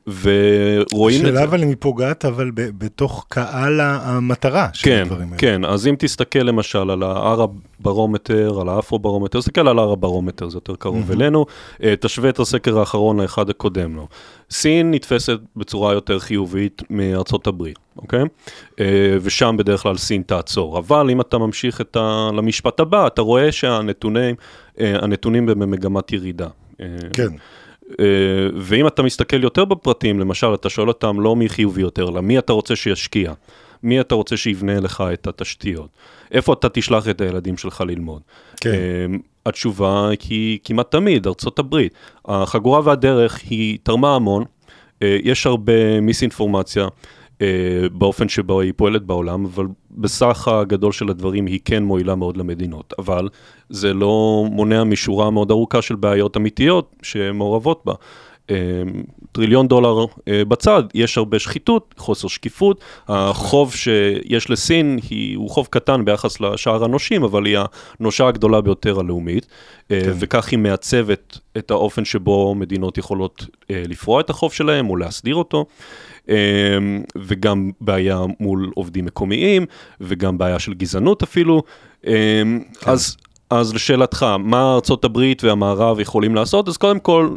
[0.07, 1.29] ורואים את זה.
[1.29, 5.39] השאלה אבל אם היא פוגעת, אבל בתוך קהל המטרה של כן, הדברים האלה.
[5.39, 7.47] כן, אז אם תסתכל למשל על ההר
[7.81, 11.47] הברומטר, על האפרו-ברומטר, תסתכל על הר הברומטר, זה יותר קרוב אלינו,
[11.83, 14.09] אה, תשווה את הסקר האחרון לאחד הקודם לו.
[14.51, 18.23] סין נתפסת בצורה יותר חיובית מארצות הברית, אוקיי?
[18.81, 20.79] אה, ושם בדרך כלל סין תעצור.
[20.79, 22.31] אבל אם אתה ממשיך ה...
[22.37, 24.35] למשפט הבא, אתה רואה שהנתונים
[24.79, 26.49] הנתונים במגמת ירידה.
[27.13, 27.29] כן.
[28.01, 28.05] אה,
[28.57, 32.39] ואם אתה מסתכל יותר בפרטים, למשל, אתה שואל אותם לא מי חיובי יותר, אלא מי
[32.39, 33.33] אתה רוצה שישקיע,
[33.83, 35.89] מי אתה רוצה שיבנה לך את התשתיות,
[36.33, 38.23] איפה אתה תשלח את הילדים שלך ללמוד.
[38.61, 38.71] כן.
[38.71, 39.07] אה,
[39.47, 41.93] התשובה היא כמעט תמיד, ארצות הברית.
[42.25, 44.45] החגורה והדרך היא תרמה המון,
[45.03, 46.89] אה, יש הרבה מיסאינפורמציה.
[47.43, 52.37] אה, באופן שבו היא פועלת בעולם, אבל בסך הגדול של הדברים היא כן מועילה מאוד
[52.37, 52.95] למדינות.
[52.99, 53.29] אבל
[53.69, 57.93] זה לא מונע משורה מאוד ארוכה של בעיות אמיתיות שמעורבות בה.
[58.51, 58.57] אה,
[59.33, 65.69] טריליון דולר אה, בצד, יש הרבה שחיתות, חוסר שקיפות, החוב שיש לסין היא, הוא חוב
[65.71, 67.59] קטן ביחס לשאר הנושים, אבל היא
[68.01, 69.47] הנושה הגדולה ביותר הלאומית,
[69.89, 70.13] כן.
[70.19, 75.67] וכך היא מעצבת את האופן שבו מדינות יכולות לפרוע את החוב שלהם או להסדיר אותו.
[76.29, 76.35] אמ,
[77.17, 79.67] וגם בעיה מול עובדים מקומיים,
[80.01, 81.63] וגם בעיה של גזענות אפילו.
[82.07, 82.13] אמ,
[82.81, 82.91] כן.
[82.91, 83.17] אז,
[83.51, 84.75] אז לשאלתך, מה
[85.05, 86.69] הברית והמערב יכולים לעשות?
[86.69, 87.37] אז קודם כל,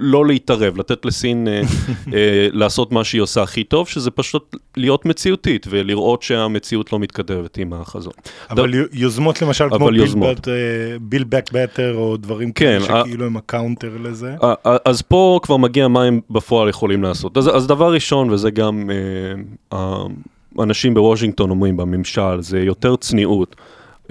[0.00, 1.60] לא להתערב, לתת לסין אה,
[2.14, 7.58] אה, לעשות מה שהיא עושה הכי טוב, שזה פשוט להיות מציאותית ולראות שהמציאות לא מתכתבת
[7.58, 8.12] עם החזון.
[8.50, 8.86] אבל ד...
[8.92, 10.48] יוזמות למשל אבל כמו יוזמות.
[11.00, 14.34] Build Back Better או דברים כן, כאלה שכאילו הם ה counter לזה.
[14.84, 17.36] אז פה כבר מגיע מה הם בפועל יכולים לעשות.
[17.36, 18.90] אז, אז דבר ראשון, וזה גם
[19.72, 20.04] אה,
[20.62, 23.56] אנשים בוושינגטון אומרים בממשל, זה יותר צניעות.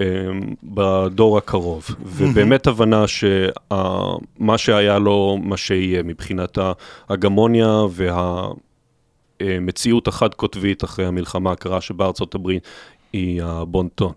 [0.00, 6.58] אמ, בדור הקרוב, ובאמת הבנה שמה שהיה לו, מה שיהיה מבחינת
[7.08, 7.82] ההגמוניה
[9.40, 12.62] והמציאות החד-קוטבית אחרי המלחמה הקרה שבארצות הברית
[13.12, 14.12] היא הבונטון.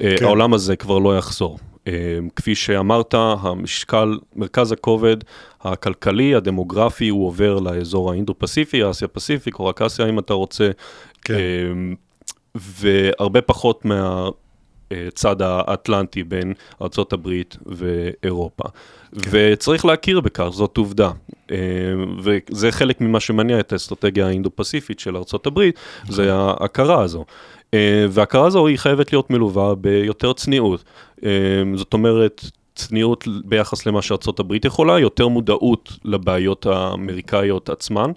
[0.00, 0.24] אה, כן.
[0.24, 1.58] העולם הזה כבר לא יחזור.
[1.86, 1.92] אמ,
[2.36, 5.16] כפי שאמרת, המשקל, מרכז הכובד
[5.60, 10.70] הכלכלי, הדמוגרפי, הוא עובר לאזור האינדו-פסיפי, אסיה-פסיפיק, או רק אסיה אם אתה רוצה.
[11.24, 11.34] כן.
[11.34, 11.94] אמ,
[12.54, 14.28] והרבה פחות מה...
[15.08, 17.28] הצד האטלנטי בין ארה"ב
[17.66, 18.64] ואירופה.
[19.22, 19.30] כן.
[19.30, 21.10] וצריך להכיר בכך, זאת עובדה.
[21.50, 21.56] אה,
[22.22, 25.60] וזה חלק ממה שמניע את האסטרטגיה האינדו-פסיפית של ארה"ב,
[26.08, 26.28] זה כן.
[26.30, 27.24] ההכרה הזו.
[27.74, 30.84] אה, וההכרה הזו היא חייבת להיות מלווה ביותר צניעות.
[31.24, 31.30] אה,
[31.74, 38.10] זאת אומרת, צניעות ביחס למה שארצות הברית יכולה, יותר מודעות לבעיות האמריקאיות עצמן.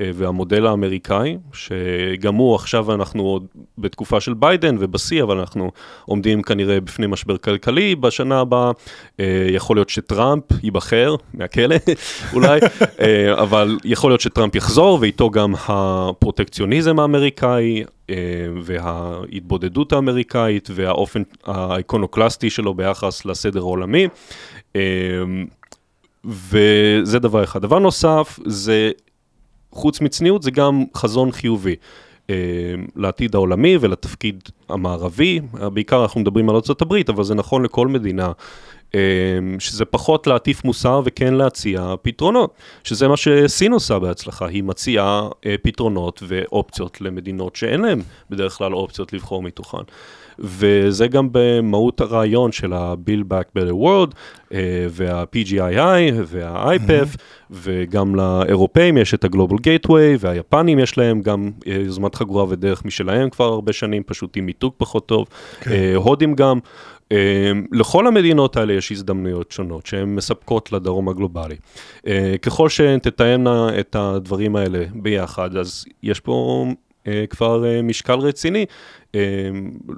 [0.00, 3.46] אה, והמודל האמריקאי, שגם הוא עכשיו אנחנו עוד
[3.78, 5.70] בתקופה של ביידן ובשיא, אבל אנחנו
[6.04, 8.70] עומדים כנראה בפני משבר כלכלי בשנה הבאה,
[9.20, 11.76] אה, יכול להיות שטראמפ ייבחר מהכלא
[12.34, 12.60] אולי,
[13.32, 17.84] אבל יכול להיות שטראמפ יחזור ואיתו גם הפרוטקציוניזם האמריקאי.
[18.62, 24.08] וההתבודדות האמריקאית והאופן האיקונוקלסטי שלו ביחס לסדר העולמי.
[26.24, 27.62] וזה דבר אחד.
[27.62, 28.90] דבר נוסף, זה,
[29.72, 31.76] חוץ מצניעות, זה גם חזון חיובי.
[32.30, 32.34] אה,
[32.96, 35.40] לעתיד העולמי ולתפקיד המערבי,
[35.72, 38.32] בעיקר אנחנו מדברים על ארה"ב, אבל זה נכון לכל מדינה,
[38.94, 39.00] אה,
[39.58, 42.54] שזה פחות להטיף מוסר וכן להציע פתרונות,
[42.84, 48.74] שזה מה שסין עושה בהצלחה, היא מציעה אה, פתרונות ואופציות למדינות שאין להן בדרך כלל
[48.74, 49.82] אופציות לבחור מתוכן.
[50.40, 54.14] וזה גם במהות הרעיון של ה-Build Back Better World
[54.54, 57.50] אה, וה-PGII וה-IPF, mm-hmm.
[57.50, 63.30] וגם לאירופאים יש את ה-Global Gateway, והיפנים יש להם גם אה, יוזמת חגורה ודרך משלהם
[63.30, 65.26] כבר הרבה שנים, פשוט עם מיתוג פחות טוב,
[65.60, 65.70] כן.
[65.70, 66.58] אה, הודים גם.
[67.72, 71.56] לכל המדינות האלה יש הזדמנויות שונות שהן מספקות לדרום הגלובלי.
[72.42, 76.66] ככל שהן תתאמנה את הדברים האלה ביחד, אז יש פה
[77.30, 78.66] כבר משקל רציני
[79.14, 79.20] אמ,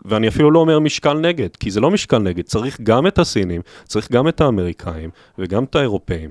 [0.04, 3.60] ואני אפילו לא אומר משקל נגד, כי זה לא משקל נגד, צריך גם את הסינים,
[3.84, 6.30] צריך גם את האמריקאים וגם את האירופאים.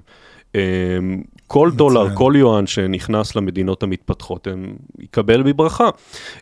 [1.51, 1.77] כל מצוין.
[1.77, 5.89] דולר, כל יואן שנכנס למדינות המתפתחות, הם יקבל בברכה.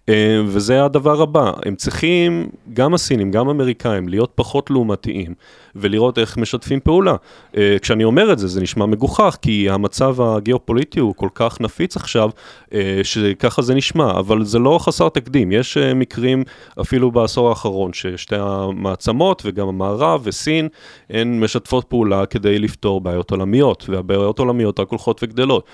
[0.08, 0.14] אמ,
[0.48, 5.34] וזה הדבר הבא, הם צריכים, גם הסינים, גם האמריקאים, להיות פחות לעומתיים,
[5.76, 7.16] ולראות איך משתפים פעולה.
[7.58, 11.96] אה, כשאני אומר את זה, זה נשמע מגוחך, כי המצב הגיאופוליטי הוא כל כך נפיץ
[11.96, 12.30] עכשיו,
[12.74, 15.52] אה, שככה זה נשמע, אבל זה לא חסר תקדים.
[15.52, 16.44] יש אה, מקרים,
[16.82, 20.68] אפילו בעשור האחרון, ששתי המעצמות, וגם המערב וסין,
[21.10, 25.66] הן משתפות פעולה כדי לפתור בעיות עולמיות, והבעיות העולמיות רק הולכות וגדלות.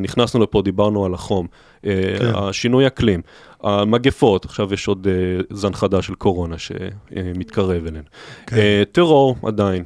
[0.00, 1.46] נכנסנו לפה, דיברנו על החום,
[1.82, 1.90] כן.
[2.34, 3.20] השינוי אקלים.
[3.62, 8.04] המגפות, עכשיו יש עוד uh, זן חדש של קורונה שמתקרב אלינו.
[8.46, 8.56] כן.
[8.92, 9.84] טרור עדיין,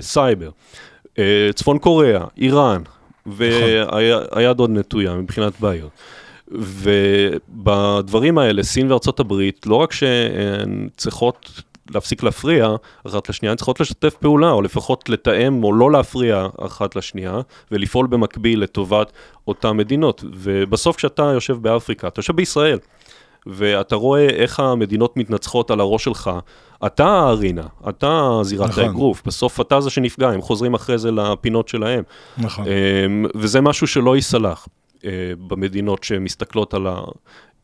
[0.00, 0.50] סייבר,
[1.54, 2.82] צפון קוריאה, איראן,
[3.26, 5.90] והיד עוד נטויה מבחינת בעיות.
[6.48, 12.68] ובדברים האלה, סין וארצות הברית, לא רק שהן צריכות להפסיק להפריע
[13.06, 18.06] אחת לשנייה, הן צריכות לשתף פעולה, או לפחות לתאם או לא להפריע אחת לשנייה, ולפעול
[18.06, 19.12] במקביל לטובת
[19.48, 20.24] אותן מדינות.
[20.32, 22.78] ובסוף כשאתה יושב באפריקה, אתה יושב בישראל,
[23.46, 26.30] ואתה רואה איך המדינות מתנצחות על הראש שלך,
[26.86, 28.84] אתה הארינה, אתה זירת נכון.
[28.84, 32.02] האגרוף, בסוף אתה זה שנפגע, הם חוזרים אחרי זה לפינות שלהם.
[32.38, 32.64] נכון.
[32.66, 34.68] אמ, וזה משהו שלא ייסלח
[35.04, 35.10] אה,
[35.48, 36.86] במדינות שמסתכלות על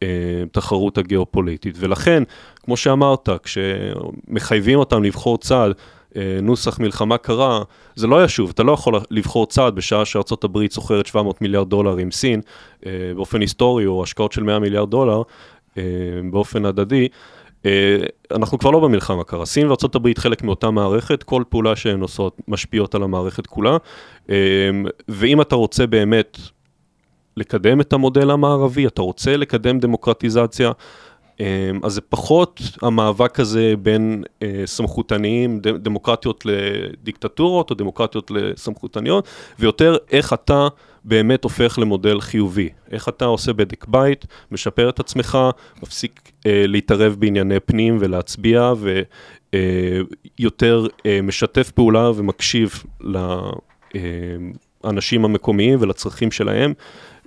[0.03, 1.75] התחרות הגיאופוליטית.
[1.79, 2.23] ולכן,
[2.63, 5.73] כמו שאמרת, כשמחייבים אותם לבחור צעד,
[6.17, 7.63] אה, נוסח מלחמה קרה,
[7.97, 11.97] זה לא ישוב, אתה לא יכול לבחור צעד בשעה שארצות הברית סוחרת 700 מיליארד דולר
[11.97, 12.41] עם סין,
[12.87, 15.23] אה, באופן היסטורי, או השקעות של 100 מיליארד דולר,
[15.79, 15.83] אה,
[16.31, 17.09] באופן הדדי.
[17.67, 17.97] אה,
[18.35, 22.95] אנחנו כבר לא במלחמה קרה, סין וארה"ב חלק מאותה מערכת, כל פעולה שהן עושות משפיעות
[22.95, 23.77] על המערכת כולה,
[24.31, 24.37] אה,
[25.09, 26.39] ואם אתה רוצה באמת
[27.41, 30.73] לקדם את המודל המערבי, אתה רוצה לקדם דמוקרטיזציה,
[31.83, 34.25] אז זה פחות המאבק הזה בין
[34.65, 39.29] סמכותניים, דמוקרטיות לדיקטטורות או דמוקרטיות לסמכותניות,
[39.59, 40.69] ויותר איך אתה
[41.05, 42.69] באמת הופך למודל חיובי.
[42.91, 45.39] איך אתה עושה בדק בית, משפר את עצמך,
[45.83, 48.73] מפסיק אה, להתערב בענייני פנים ולהצביע,
[50.39, 52.83] ויותר אה, אה, משתף פעולה ומקשיב
[54.85, 56.75] לאנשים אה, המקומיים ולצרכים שלהם,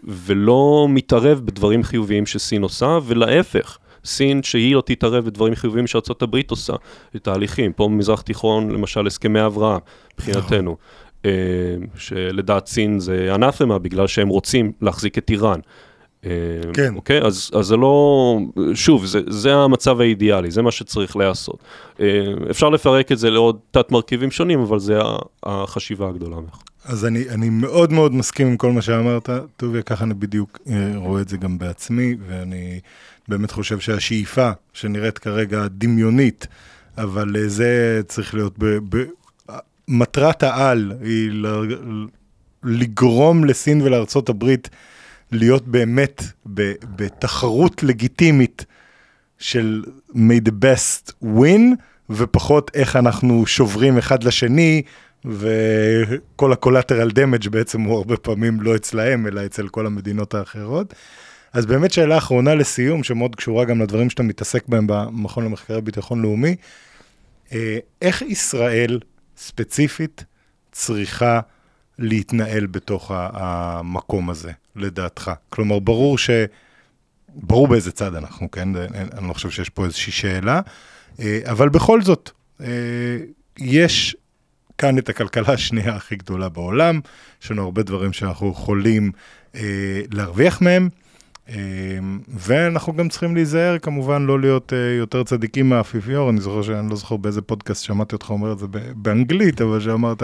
[0.08, 3.78] ולא מתערב בדברים חיוביים שסין עושה, ולהפך.
[4.06, 6.74] סין שהיא לא תתערב בדברים חיוביים שארה"ב עושה,
[7.14, 9.80] בתהליכים, פה במזרח תיכון, למשל הסכמי אברהם,
[10.14, 10.78] מבחינתנו.
[11.26, 11.32] אה,
[11.95, 15.60] שלדעת סין זה אנתמה, בגלל שהם רוצים להחזיק את איראן.
[16.26, 16.30] אה,
[16.74, 16.95] כן.
[16.95, 17.21] אוקיי?
[17.21, 18.38] אז, אז זה לא...
[18.74, 21.59] שוב, זה, זה המצב האידיאלי, זה מה שצריך להיעשות.
[21.99, 24.99] אה, אפשר לפרק את זה לעוד תת-מרכיבים שונים, אבל זה
[25.43, 26.57] החשיבה הגדולה ממך.
[26.86, 30.59] אז אני, אני מאוד מאוד מסכים עם כל מה שאמרת, טוביה, ככה אני בדיוק
[30.95, 32.80] רואה את זה גם בעצמי, ואני
[33.28, 36.47] באמת חושב שהשאיפה שנראית כרגע דמיונית,
[36.97, 39.03] אבל זה צריך להיות ב, ב,
[39.88, 41.32] מטרת העל היא
[42.63, 44.69] לגרום לסין ולארצות הברית
[45.36, 46.23] להיות באמת
[46.95, 48.65] בתחרות לגיטימית
[49.39, 51.61] של may the best win,
[52.09, 54.81] ופחות איך אנחנו שוברים אחד לשני,
[55.25, 60.93] וכל ה-collateral damage בעצם הוא הרבה פעמים לא אצלהם, אלא אצל כל המדינות האחרות.
[61.53, 66.21] אז באמת שאלה אחרונה לסיום, שמאוד קשורה גם לדברים שאתה מתעסק בהם במכון למחקרי ביטחון
[66.21, 66.55] לאומי,
[67.53, 68.99] אה, איך ישראל
[69.38, 70.23] ספציפית
[70.71, 71.39] צריכה
[71.99, 75.32] להתנהל בתוך המקום הזה, לדעתך?
[75.49, 76.30] כלומר, ברור ש...
[77.36, 78.69] ברור באיזה צד אנחנו, כן?
[79.17, 80.61] אני לא חושב שיש פה איזושהי שאלה,
[81.19, 82.67] אה, אבל בכל זאת, אה,
[83.57, 84.15] יש
[84.78, 86.99] כאן את הכלכלה השנייה הכי גדולה בעולם,
[87.43, 89.11] יש לנו הרבה דברים שאנחנו יכולים
[89.55, 90.89] אה, להרוויח מהם,
[92.28, 96.30] ואנחנו גם צריכים להיזהר, כמובן, לא להיות יותר צדיקים מהאפיפיור.
[96.30, 98.65] אני זוכר שאני לא זוכר באיזה פודקאסט שמעתי אותך אומר את זה
[98.95, 100.24] באנגלית, אבל שאמרת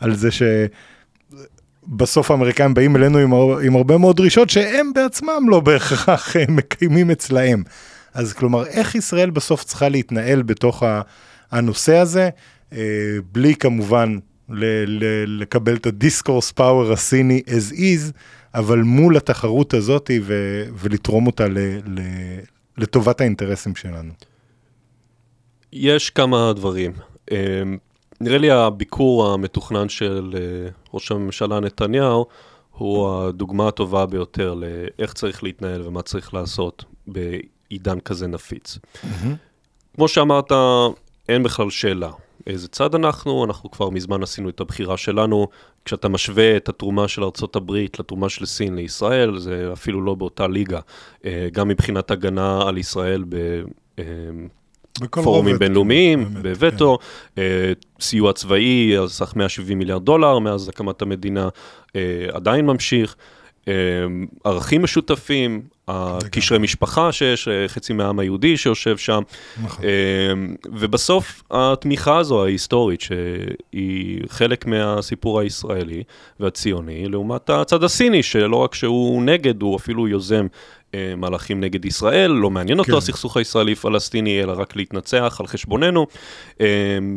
[0.00, 0.42] על זה ש...
[1.88, 3.32] בסוף האמריקאים באים אלינו עם,
[3.64, 7.62] עם הרבה מאוד דרישות שהם בעצמם לא בהכרח מקיימים אצלהם.
[8.14, 10.82] אז כלומר, איך ישראל בסוף צריכה להתנהל בתוך
[11.50, 12.28] הנושא הזה,
[12.72, 12.78] אה,
[13.32, 14.18] בלי כמובן
[14.48, 18.12] ל- ל- לקבל את הדיסקורס פאוור הסיני as is,
[18.54, 22.40] אבל מול התחרות הזאת ו- ולתרום אותה ל- ל-
[22.78, 24.12] לטובת האינטרסים שלנו.
[25.72, 26.92] יש כמה דברים.
[28.20, 32.26] אה, נראה לי הביקור המתוכנן של uh, ראש הממשלה נתניהו
[32.70, 38.78] הוא הדוגמה הטובה ביותר לאיך צריך להתנהל ומה צריך לעשות בעידן כזה נפיץ.
[38.78, 39.06] Mm-hmm.
[39.94, 40.52] כמו שאמרת,
[41.28, 42.10] אין בכלל שאלה.
[42.46, 45.48] איזה צד אנחנו, אנחנו כבר מזמן עשינו את הבחירה שלנו.
[45.84, 50.80] כשאתה משווה את התרומה של ארה"ב לתרומה של סין לישראל, זה אפילו לא באותה ליגה.
[51.24, 53.36] אה, גם מבחינת הגנה על ישראל ב...
[53.98, 54.04] אה,
[55.10, 56.98] פורומים בינלאומיים, בווטו,
[57.36, 57.42] כן.
[57.42, 61.48] אה, סיוע צבאי על סך 170 מיליארד דולר מאז הקמת המדינה
[61.96, 62.00] אה,
[62.32, 63.16] עדיין ממשיך.
[63.68, 63.74] אה,
[64.44, 65.62] ערכים משותפים,
[66.30, 69.22] קשרי משפחה שיש, חצי מהעם היהודי שיושב שם.
[69.62, 69.84] נכון.
[70.66, 76.02] ובסוף התמיכה הזו ההיסטורית, שהיא חלק מהסיפור הישראלי
[76.40, 80.46] והציוני, לעומת הצד הסיני, שלא רק שהוא נגד, הוא אפילו יוזם
[81.16, 82.96] מהלכים נגד ישראל, לא מעניין אותו כן.
[82.96, 86.06] הסכסוך הישראלי-פלסטיני, אלא רק להתנצח על חשבוננו.
[86.60, 86.66] אה,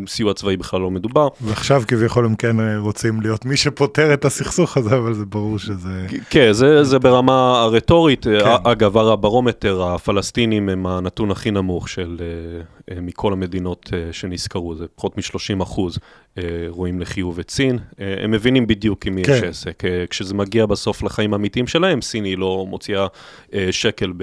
[0.07, 1.27] סיוע צבאי בכלל לא מדובר.
[1.41, 5.59] ועכשיו כביכול הם כן אה, רוצים להיות מי שפותר את הסכסוך הזה, אבל זה ברור
[5.59, 6.07] שזה...
[6.29, 8.23] כן, זה, זה ברמה הרטורית.
[8.23, 8.55] כן.
[8.63, 12.17] אגב, הברומטר, הפלסטינים הם הנתון הכי נמוך של,
[12.91, 15.99] מכל המדינות שנזכרו, זה פחות מ-30 אחוז
[16.67, 17.79] רואים לחיוב את סין.
[17.97, 19.33] הם מבינים בדיוק עם מי כן.
[19.33, 19.83] יש עסק.
[20.09, 23.07] כשזה מגיע בסוף לחיים האמיתיים שלהם, סין היא לא מוציאה
[23.71, 24.13] שקל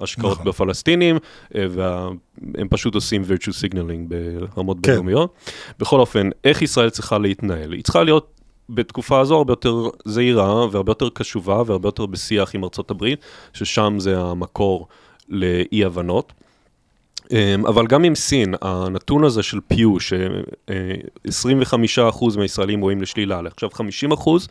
[0.00, 0.46] בהשקעות נכון.
[0.46, 1.18] בפלסטינים,
[1.54, 4.82] אה, והם פשוט עושים virtue signaling ברמות כן.
[4.82, 5.34] בינלאומיות.
[5.78, 7.72] בכל אופן, איך ישראל צריכה להתנהל?
[7.72, 12.64] היא צריכה להיות בתקופה הזו הרבה יותר זהירה והרבה יותר קשובה והרבה יותר בשיח עם
[12.64, 13.20] ארצות הברית,
[13.52, 14.88] ששם זה המקור
[15.28, 16.32] לאי-הבנות.
[17.30, 24.48] אמ, אבל גם עם סין, הנתון הזה של פיו, ש-25% מהישראלים רואים לשלילה, עכשיו 50%,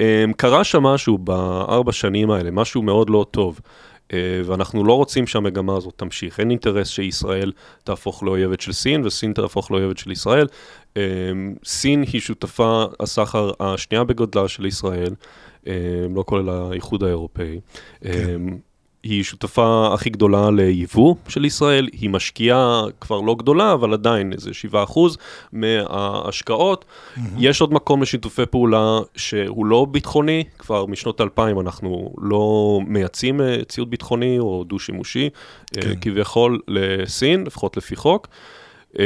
[0.00, 3.60] אמ, קרה שם משהו בארבע שנים האלה, משהו מאוד לא טוב.
[4.12, 6.40] אה, ואנחנו לא רוצים שהמגמה הזאת תמשיך.
[6.40, 7.52] אין אינטרס שישראל
[7.84, 10.46] תהפוך לאויבת של סין וסין תהפוך לאויבת של ישראל.
[10.96, 11.02] אמ,
[11.64, 15.14] סין היא שותפה הסחר השנייה בגודלה של ישראל,
[16.14, 17.60] לא כולל האיחוד האירופאי.
[18.00, 18.40] כן.
[19.02, 24.50] היא שותפה הכי גדולה ליבוא של ישראל, היא משקיעה כבר לא גדולה, אבל עדיין איזה
[24.72, 24.76] 7%
[25.52, 26.84] מההשקעות.
[26.84, 27.20] Mm-hmm.
[27.38, 33.64] יש עוד מקום לשיתופי פעולה שהוא לא ביטחוני, כבר משנות 2000 אנחנו לא מייצאים אה,
[33.68, 35.28] ציוד ביטחוני או דו-שימושי,
[35.76, 35.94] אה, כן.
[36.00, 38.28] כביכול לסין, לפחות לפי חוק.
[38.98, 39.04] אמ,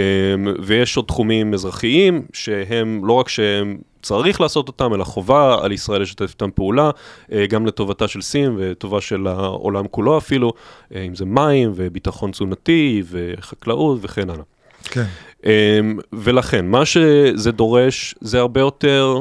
[0.63, 6.03] ויש עוד תחומים אזרחיים שהם לא רק שהם צריך לעשות אותם, אלא חובה על ישראל
[6.03, 6.91] לשתף איתם פעולה,
[7.33, 10.53] אה, גם לטובתה של סין וטובה של העולם כולו אפילו,
[10.95, 14.45] אה, אם זה מים וביטחון תזונתי וחקלאות וכן הלאה.
[14.85, 15.05] כן.
[15.45, 19.21] אמ, ולכן, מה שזה דורש זה הרבה יותר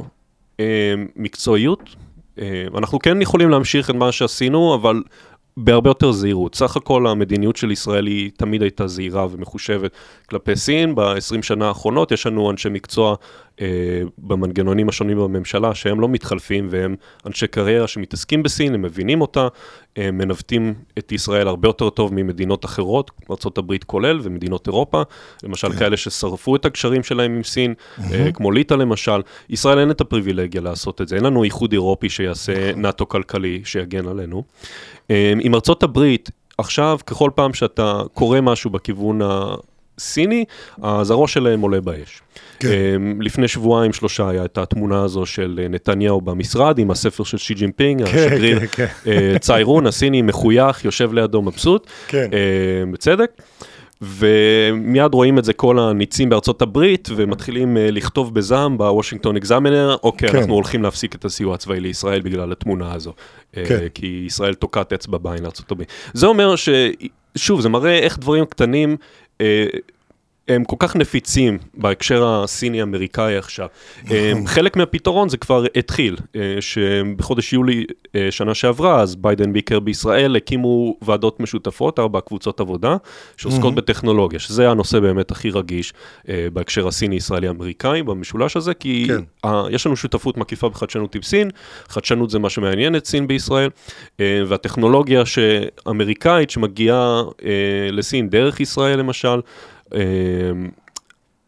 [0.59, 0.65] אמ,
[1.15, 1.95] מקצועיות.
[2.77, 5.01] אנחנו כן יכולים להמשיך את מה שעשינו, אבל
[5.57, 6.55] בהרבה יותר זהירות.
[6.55, 9.91] סך הכל המדיניות של ישראל היא תמיד הייתה זהירה ומחושבת
[10.29, 10.95] כלפי סין.
[10.95, 13.15] ב-20 שנה האחרונות יש לנו אנשי מקצוע
[13.61, 16.95] אה, במנגנונים השונים בממשלה שהם לא מתחלפים והם
[17.25, 19.47] אנשי קריירה שמתעסקים בסין, הם מבינים אותה,
[19.95, 25.01] הם מנווטים את ישראל הרבה יותר טוב ממדינות אחרות, ארה"ב כולל ומדינות אירופה,
[25.43, 25.79] למשל כן.
[25.79, 27.73] כאלה ששרפו את הקשרים שלהם עם סין.
[28.11, 29.21] אה, כמו ליטא למשל.
[29.49, 32.81] ישראל אין את הפריבילגיה לעשות את זה, אין לנו איחוד אירופי שיעשה נכון.
[32.81, 34.43] נאט"ו כלכלי שיגן עלינו.
[35.11, 40.45] אה, עם ארצות הברית, עכשיו, ככל פעם שאתה קורא משהו בכיוון הסיני,
[40.81, 42.21] אז הראש שלהם עולה באש.
[42.59, 42.67] כן.
[42.67, 47.37] אמ, לפני שבועיים שלושה היה את התמונה הזו של אה, נתניהו במשרד עם הספר של
[47.37, 49.11] שי ג'ינפינג, כן, השגריר כן, כן.
[49.11, 52.29] אה, ציירון הסיני מחוייך, יושב לידו מבסוט, כן.
[52.33, 53.31] אמ, בצדק.
[54.03, 59.95] ומיד רואים את זה כל הניצים בארצות הברית, ומתחילים uh, לכתוב בזעם ב Washington Examiner,
[60.03, 60.37] אוקיי, כן.
[60.37, 63.13] אנחנו הולכים להפסיק את הסיוע הצבאי לישראל בגלל התמונה הזו.
[63.53, 63.63] כן.
[63.63, 65.91] Uh, כי ישראל תוקעת אצבע בעין לארצות הברית.
[66.13, 66.69] זה אומר ש...
[67.35, 68.97] שוב, זה מראה איך דברים קטנים
[69.37, 69.41] uh,
[70.47, 73.67] הם כל כך נפיצים בהקשר הסיני-אמריקאי עכשיו.
[74.45, 77.85] חלק מהפתרון זה כבר התחיל, אה, שבחודש יולי
[78.15, 82.97] אה, שנה שעברה, אז ביידן ביקר בישראל, הקימו ועדות משותפות, ארבע קבוצות עבודה,
[83.37, 85.93] שעוסקות בטכנולוגיה, שזה הנושא באמת הכי רגיש
[86.29, 89.49] אה, בהקשר הסיני-ישראלי-אמריקאי, במשולש הזה, כי כן.
[89.69, 91.49] יש לנו שותפות מקיפה בחדשנות עם סין,
[91.87, 93.69] חדשנות זה מה שמעניין את סין בישראל,
[94.19, 97.21] והטכנולוגיה שאמריקאית שמגיעה
[97.91, 99.39] לסין דרך ישראל למשל,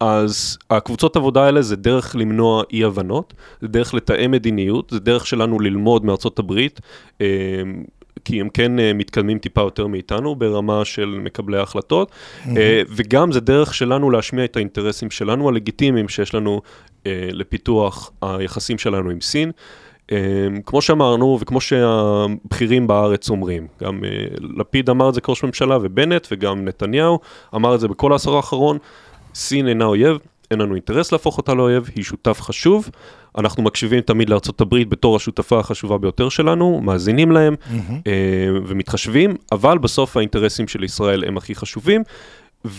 [0.00, 5.26] אז הקבוצות עבודה האלה זה דרך למנוע אי הבנות, זה דרך לתאם מדיניות, זה דרך
[5.26, 6.80] שלנו ללמוד מארצות הברית,
[7.20, 7.26] אה,
[8.24, 12.10] כי הם כן אה, מתקדמים טיפה יותר מאיתנו ברמה של מקבלי ההחלטות,
[12.56, 16.60] אה, וגם זה דרך שלנו להשמיע את האינטרסים שלנו הלגיטימיים שיש לנו
[17.06, 19.52] אה, לפיתוח היחסים שלנו עם סין.
[20.12, 20.18] אה,
[20.66, 24.10] כמו שאמרנו וכמו שהבכירים בארץ אומרים, גם אה,
[24.56, 27.18] לפיד אמר את זה כראש ממשלה ובנט וגם נתניהו
[27.54, 28.78] אמר את זה בכל העשור האחרון,
[29.34, 30.18] סין אינה אויב,
[30.50, 32.90] אין לנו אינטרס להפוך אותה לאויב, היא שותף חשוב.
[33.38, 37.54] אנחנו מקשיבים תמיד לארצות הברית בתור השותפה החשובה ביותר שלנו, מאזינים להם
[38.06, 38.12] אה,
[38.66, 42.02] ומתחשבים, אבל בסוף האינטרסים של ישראל הם הכי חשובים.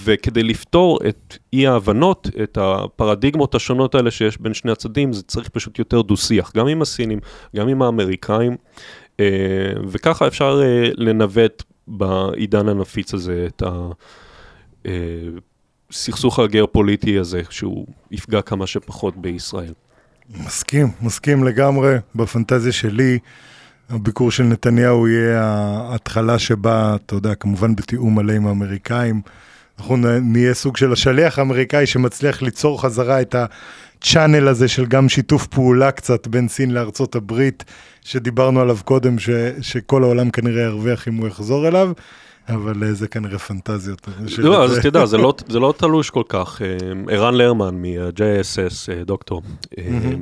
[0.03, 5.49] וכדי לפתור את אי ההבנות, את הפרדיגמות השונות האלה שיש בין שני הצדדים, זה צריך
[5.49, 7.19] פשוט יותר דו-שיח, גם עם הסינים,
[7.55, 8.55] גם עם האמריקאים,
[9.19, 9.25] אה,
[9.88, 13.63] וככה אפשר אה, לנווט בעידן הנפיץ הזה את
[15.91, 19.73] הסכסוך הגיאופוליטי הזה, שהוא יפגע כמה שפחות בישראל.
[20.29, 21.95] מסכים, מסכים לגמרי.
[22.15, 23.19] בפנטזיה שלי,
[23.89, 29.21] הביקור של נתניהו יהיה ההתחלה שבה, אתה יודע, כמובן בתיאום מלא עם האמריקאים.
[29.80, 35.47] אנחנו נהיה סוג של השליח האמריקאי שמצליח ליצור חזרה את הצ'אנל הזה של גם שיתוף
[35.47, 37.63] פעולה קצת בין סין לארצות הברית,
[38.01, 39.30] שדיברנו עליו קודם, ש,
[39.61, 41.91] שכל העולם כנראה ירוויח אם הוא יחזור אליו,
[42.50, 44.08] אבל אה, זה כנראה פנטזיות.
[44.38, 46.62] לא, אז תדע, זה לא, זה לא תלוש כל כך.
[46.62, 46.78] אה,
[47.16, 49.41] ערן לרמן מה-JSS, אה, דוקטור,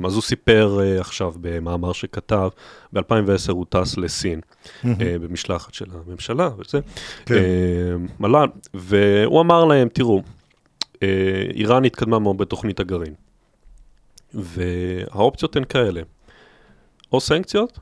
[0.06, 2.48] אז הוא סיפר עכשיו במאמר שכתב,
[2.92, 4.40] ב-2010 הוא טס לסין,
[4.98, 6.80] במשלחת של הממשלה וזה,
[7.26, 7.34] כן.
[8.20, 10.22] מל"ל, והוא אמר להם, תראו,
[11.54, 13.14] איראן התקדמה מאוד בתוכנית הגרעין,
[14.34, 16.00] והאופציות הן כאלה,
[17.12, 17.78] או סנקציות,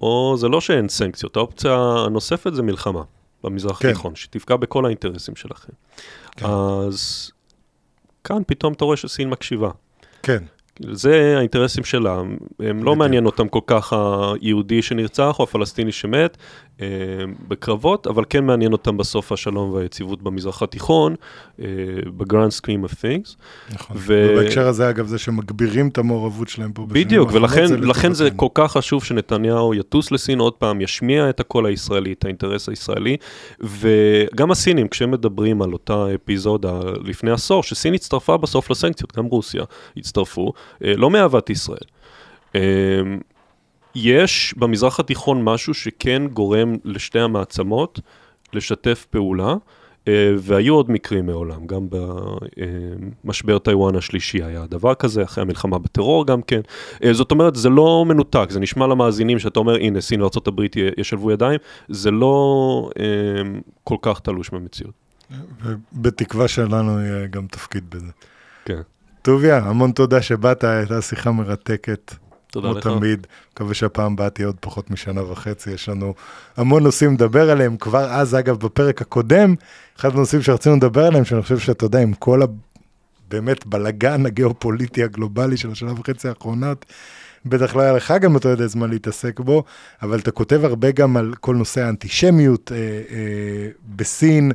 [0.00, 3.02] או זה לא שאין סנקציות, האופציה הנוספת זה מלחמה
[3.44, 3.88] במזרח כן.
[3.88, 5.72] התיכון, שתפגע בכל האינטרסים שלכם.
[6.36, 6.46] כן.
[6.46, 7.30] אז
[8.24, 9.70] כאן פתאום אתה רואה שסין מקשיבה.
[10.22, 10.44] כן,
[10.90, 12.22] זה האינטרסים שלה,
[12.58, 12.96] הם לא.
[12.96, 16.36] מעניין אותם כל כך היהודי שנרצח או הפלסטיני שמת
[17.48, 21.14] בקרבות, אבל כן מעניין אותם בסוף השלום והיציבות במזרח התיכון,
[21.60, 21.66] אה,
[22.16, 23.36] ב-grand scheme of things.
[23.74, 23.96] נכון.
[24.00, 28.30] ו- ובהקשר הזה, אגב, זה שמגבירים את המעורבות שלהם פה בדיוק, ולכן לכן זה.
[28.36, 33.16] כל כך חשוב שנתניהו יטוס לסין עוד פעם, ישמיע את הקול הישראלי, את האינטרס הישראלי,
[33.60, 39.64] וגם הסינים, כשהם מדברים על אותה אפיזודה לפני עשור, שסין הצטרפה בסוף לסנקציות, גם רוסיה
[39.96, 40.52] הצטרפו,
[40.84, 41.84] אה, לא מאהבת ישראל.
[43.96, 48.00] אה, יש במזרח התיכון משהו שכן גורם לשתי המעצמות
[48.52, 49.54] לשתף פעולה,
[50.08, 51.86] אה, והיו עוד מקרים מעולם, גם
[53.24, 56.60] במשבר טיוואן השלישי היה דבר כזה, אחרי המלחמה בטרור גם כן.
[57.04, 60.60] אה, זאת אומרת, זה לא מנותק, זה נשמע למאזינים שאתה אומר, הנה, סין וארה"ב
[60.96, 63.04] ישלבו ידיים, זה לא אה,
[63.84, 64.94] כל כך תלוש מהמציאות.
[65.62, 68.10] ובתקווה שלנו יהיה גם תפקיד בזה.
[68.64, 68.80] כן.
[69.22, 72.14] טוביה, המון תודה שבאת, הייתה שיחה מרתקת.
[72.52, 72.84] תודה כמו לך.
[72.84, 76.14] תמיד, מקווה שהפעם הבאה תהיה עוד פחות משנה וחצי, יש לנו
[76.56, 77.76] המון נושאים לדבר עליהם.
[77.76, 79.54] כבר אז, אגב, בפרק הקודם,
[79.98, 82.46] אחד הנושאים שרצינו לדבר עליהם, שאני חושב שאתה יודע, עם כל ה...
[83.30, 86.86] באמת בלגן הגיאופוליטי הגלובלי של השנה וחצי האחרונות,
[87.44, 89.64] בטח לא היה לך גם אותו יודע זמן להתעסק בו,
[90.02, 94.52] אבל אתה כותב הרבה גם על כל נושא האנטישמיות אה, אה, בסין,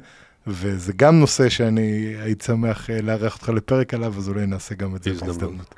[0.47, 4.95] וזה גם נושא שאני הייתי שמח אה, לארח אותך לפרק עליו, אז אולי נעשה גם
[4.95, 5.75] את זה בהזדמנות.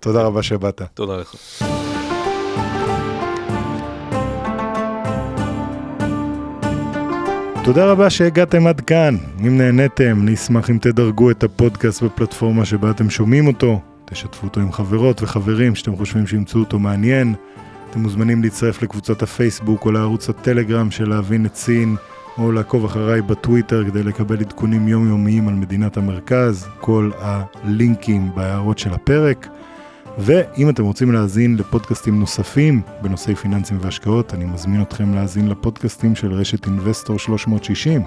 [0.00, 0.82] תודה רבה שבאת.
[0.94, 1.34] תודה לך.
[7.64, 9.16] תודה רבה שהגעתם עד כאן.
[9.40, 13.80] אם נהניתם, נשמח אם תדרגו את הפודקאסט בפלטפורמה שבה אתם שומעים אותו.
[14.04, 17.34] תשתפו אותו עם חברות וחברים שאתם חושבים שימצאו אותו מעניין.
[17.90, 21.96] אתם מוזמנים להצטרף לקבוצת הפייסבוק או לערוץ הטלגרם של להבין את סין,
[22.38, 26.68] או לעקוב אחריי בטוויטר כדי לקבל עדכונים יומיומיים על מדינת המרכז.
[26.80, 29.48] כל הלינקים בהערות של הפרק.
[30.18, 36.32] ואם אתם רוצים להאזין לפודקאסטים נוספים בנושאי פיננסים והשקעות, אני מזמין אתכם להאזין לפודקאסטים של
[36.32, 38.02] רשת Investor 360.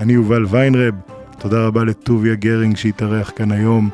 [0.00, 0.94] אני יובל ויינרב,
[1.38, 3.90] תודה רבה לטוביה גרינג שהתארח כאן היום,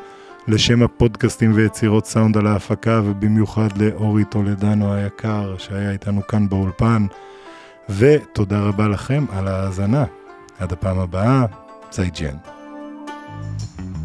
[0.48, 7.06] לשם הפודקאסטים ויצירות סאונד על ההפקה, ובמיוחד לאורי טולדנו היקר שהיה איתנו כאן באולפן.
[7.88, 10.04] ותודה רבה לכם על ההאזנה.
[10.58, 11.46] עד הפעם הבאה,
[11.90, 12.36] 再见.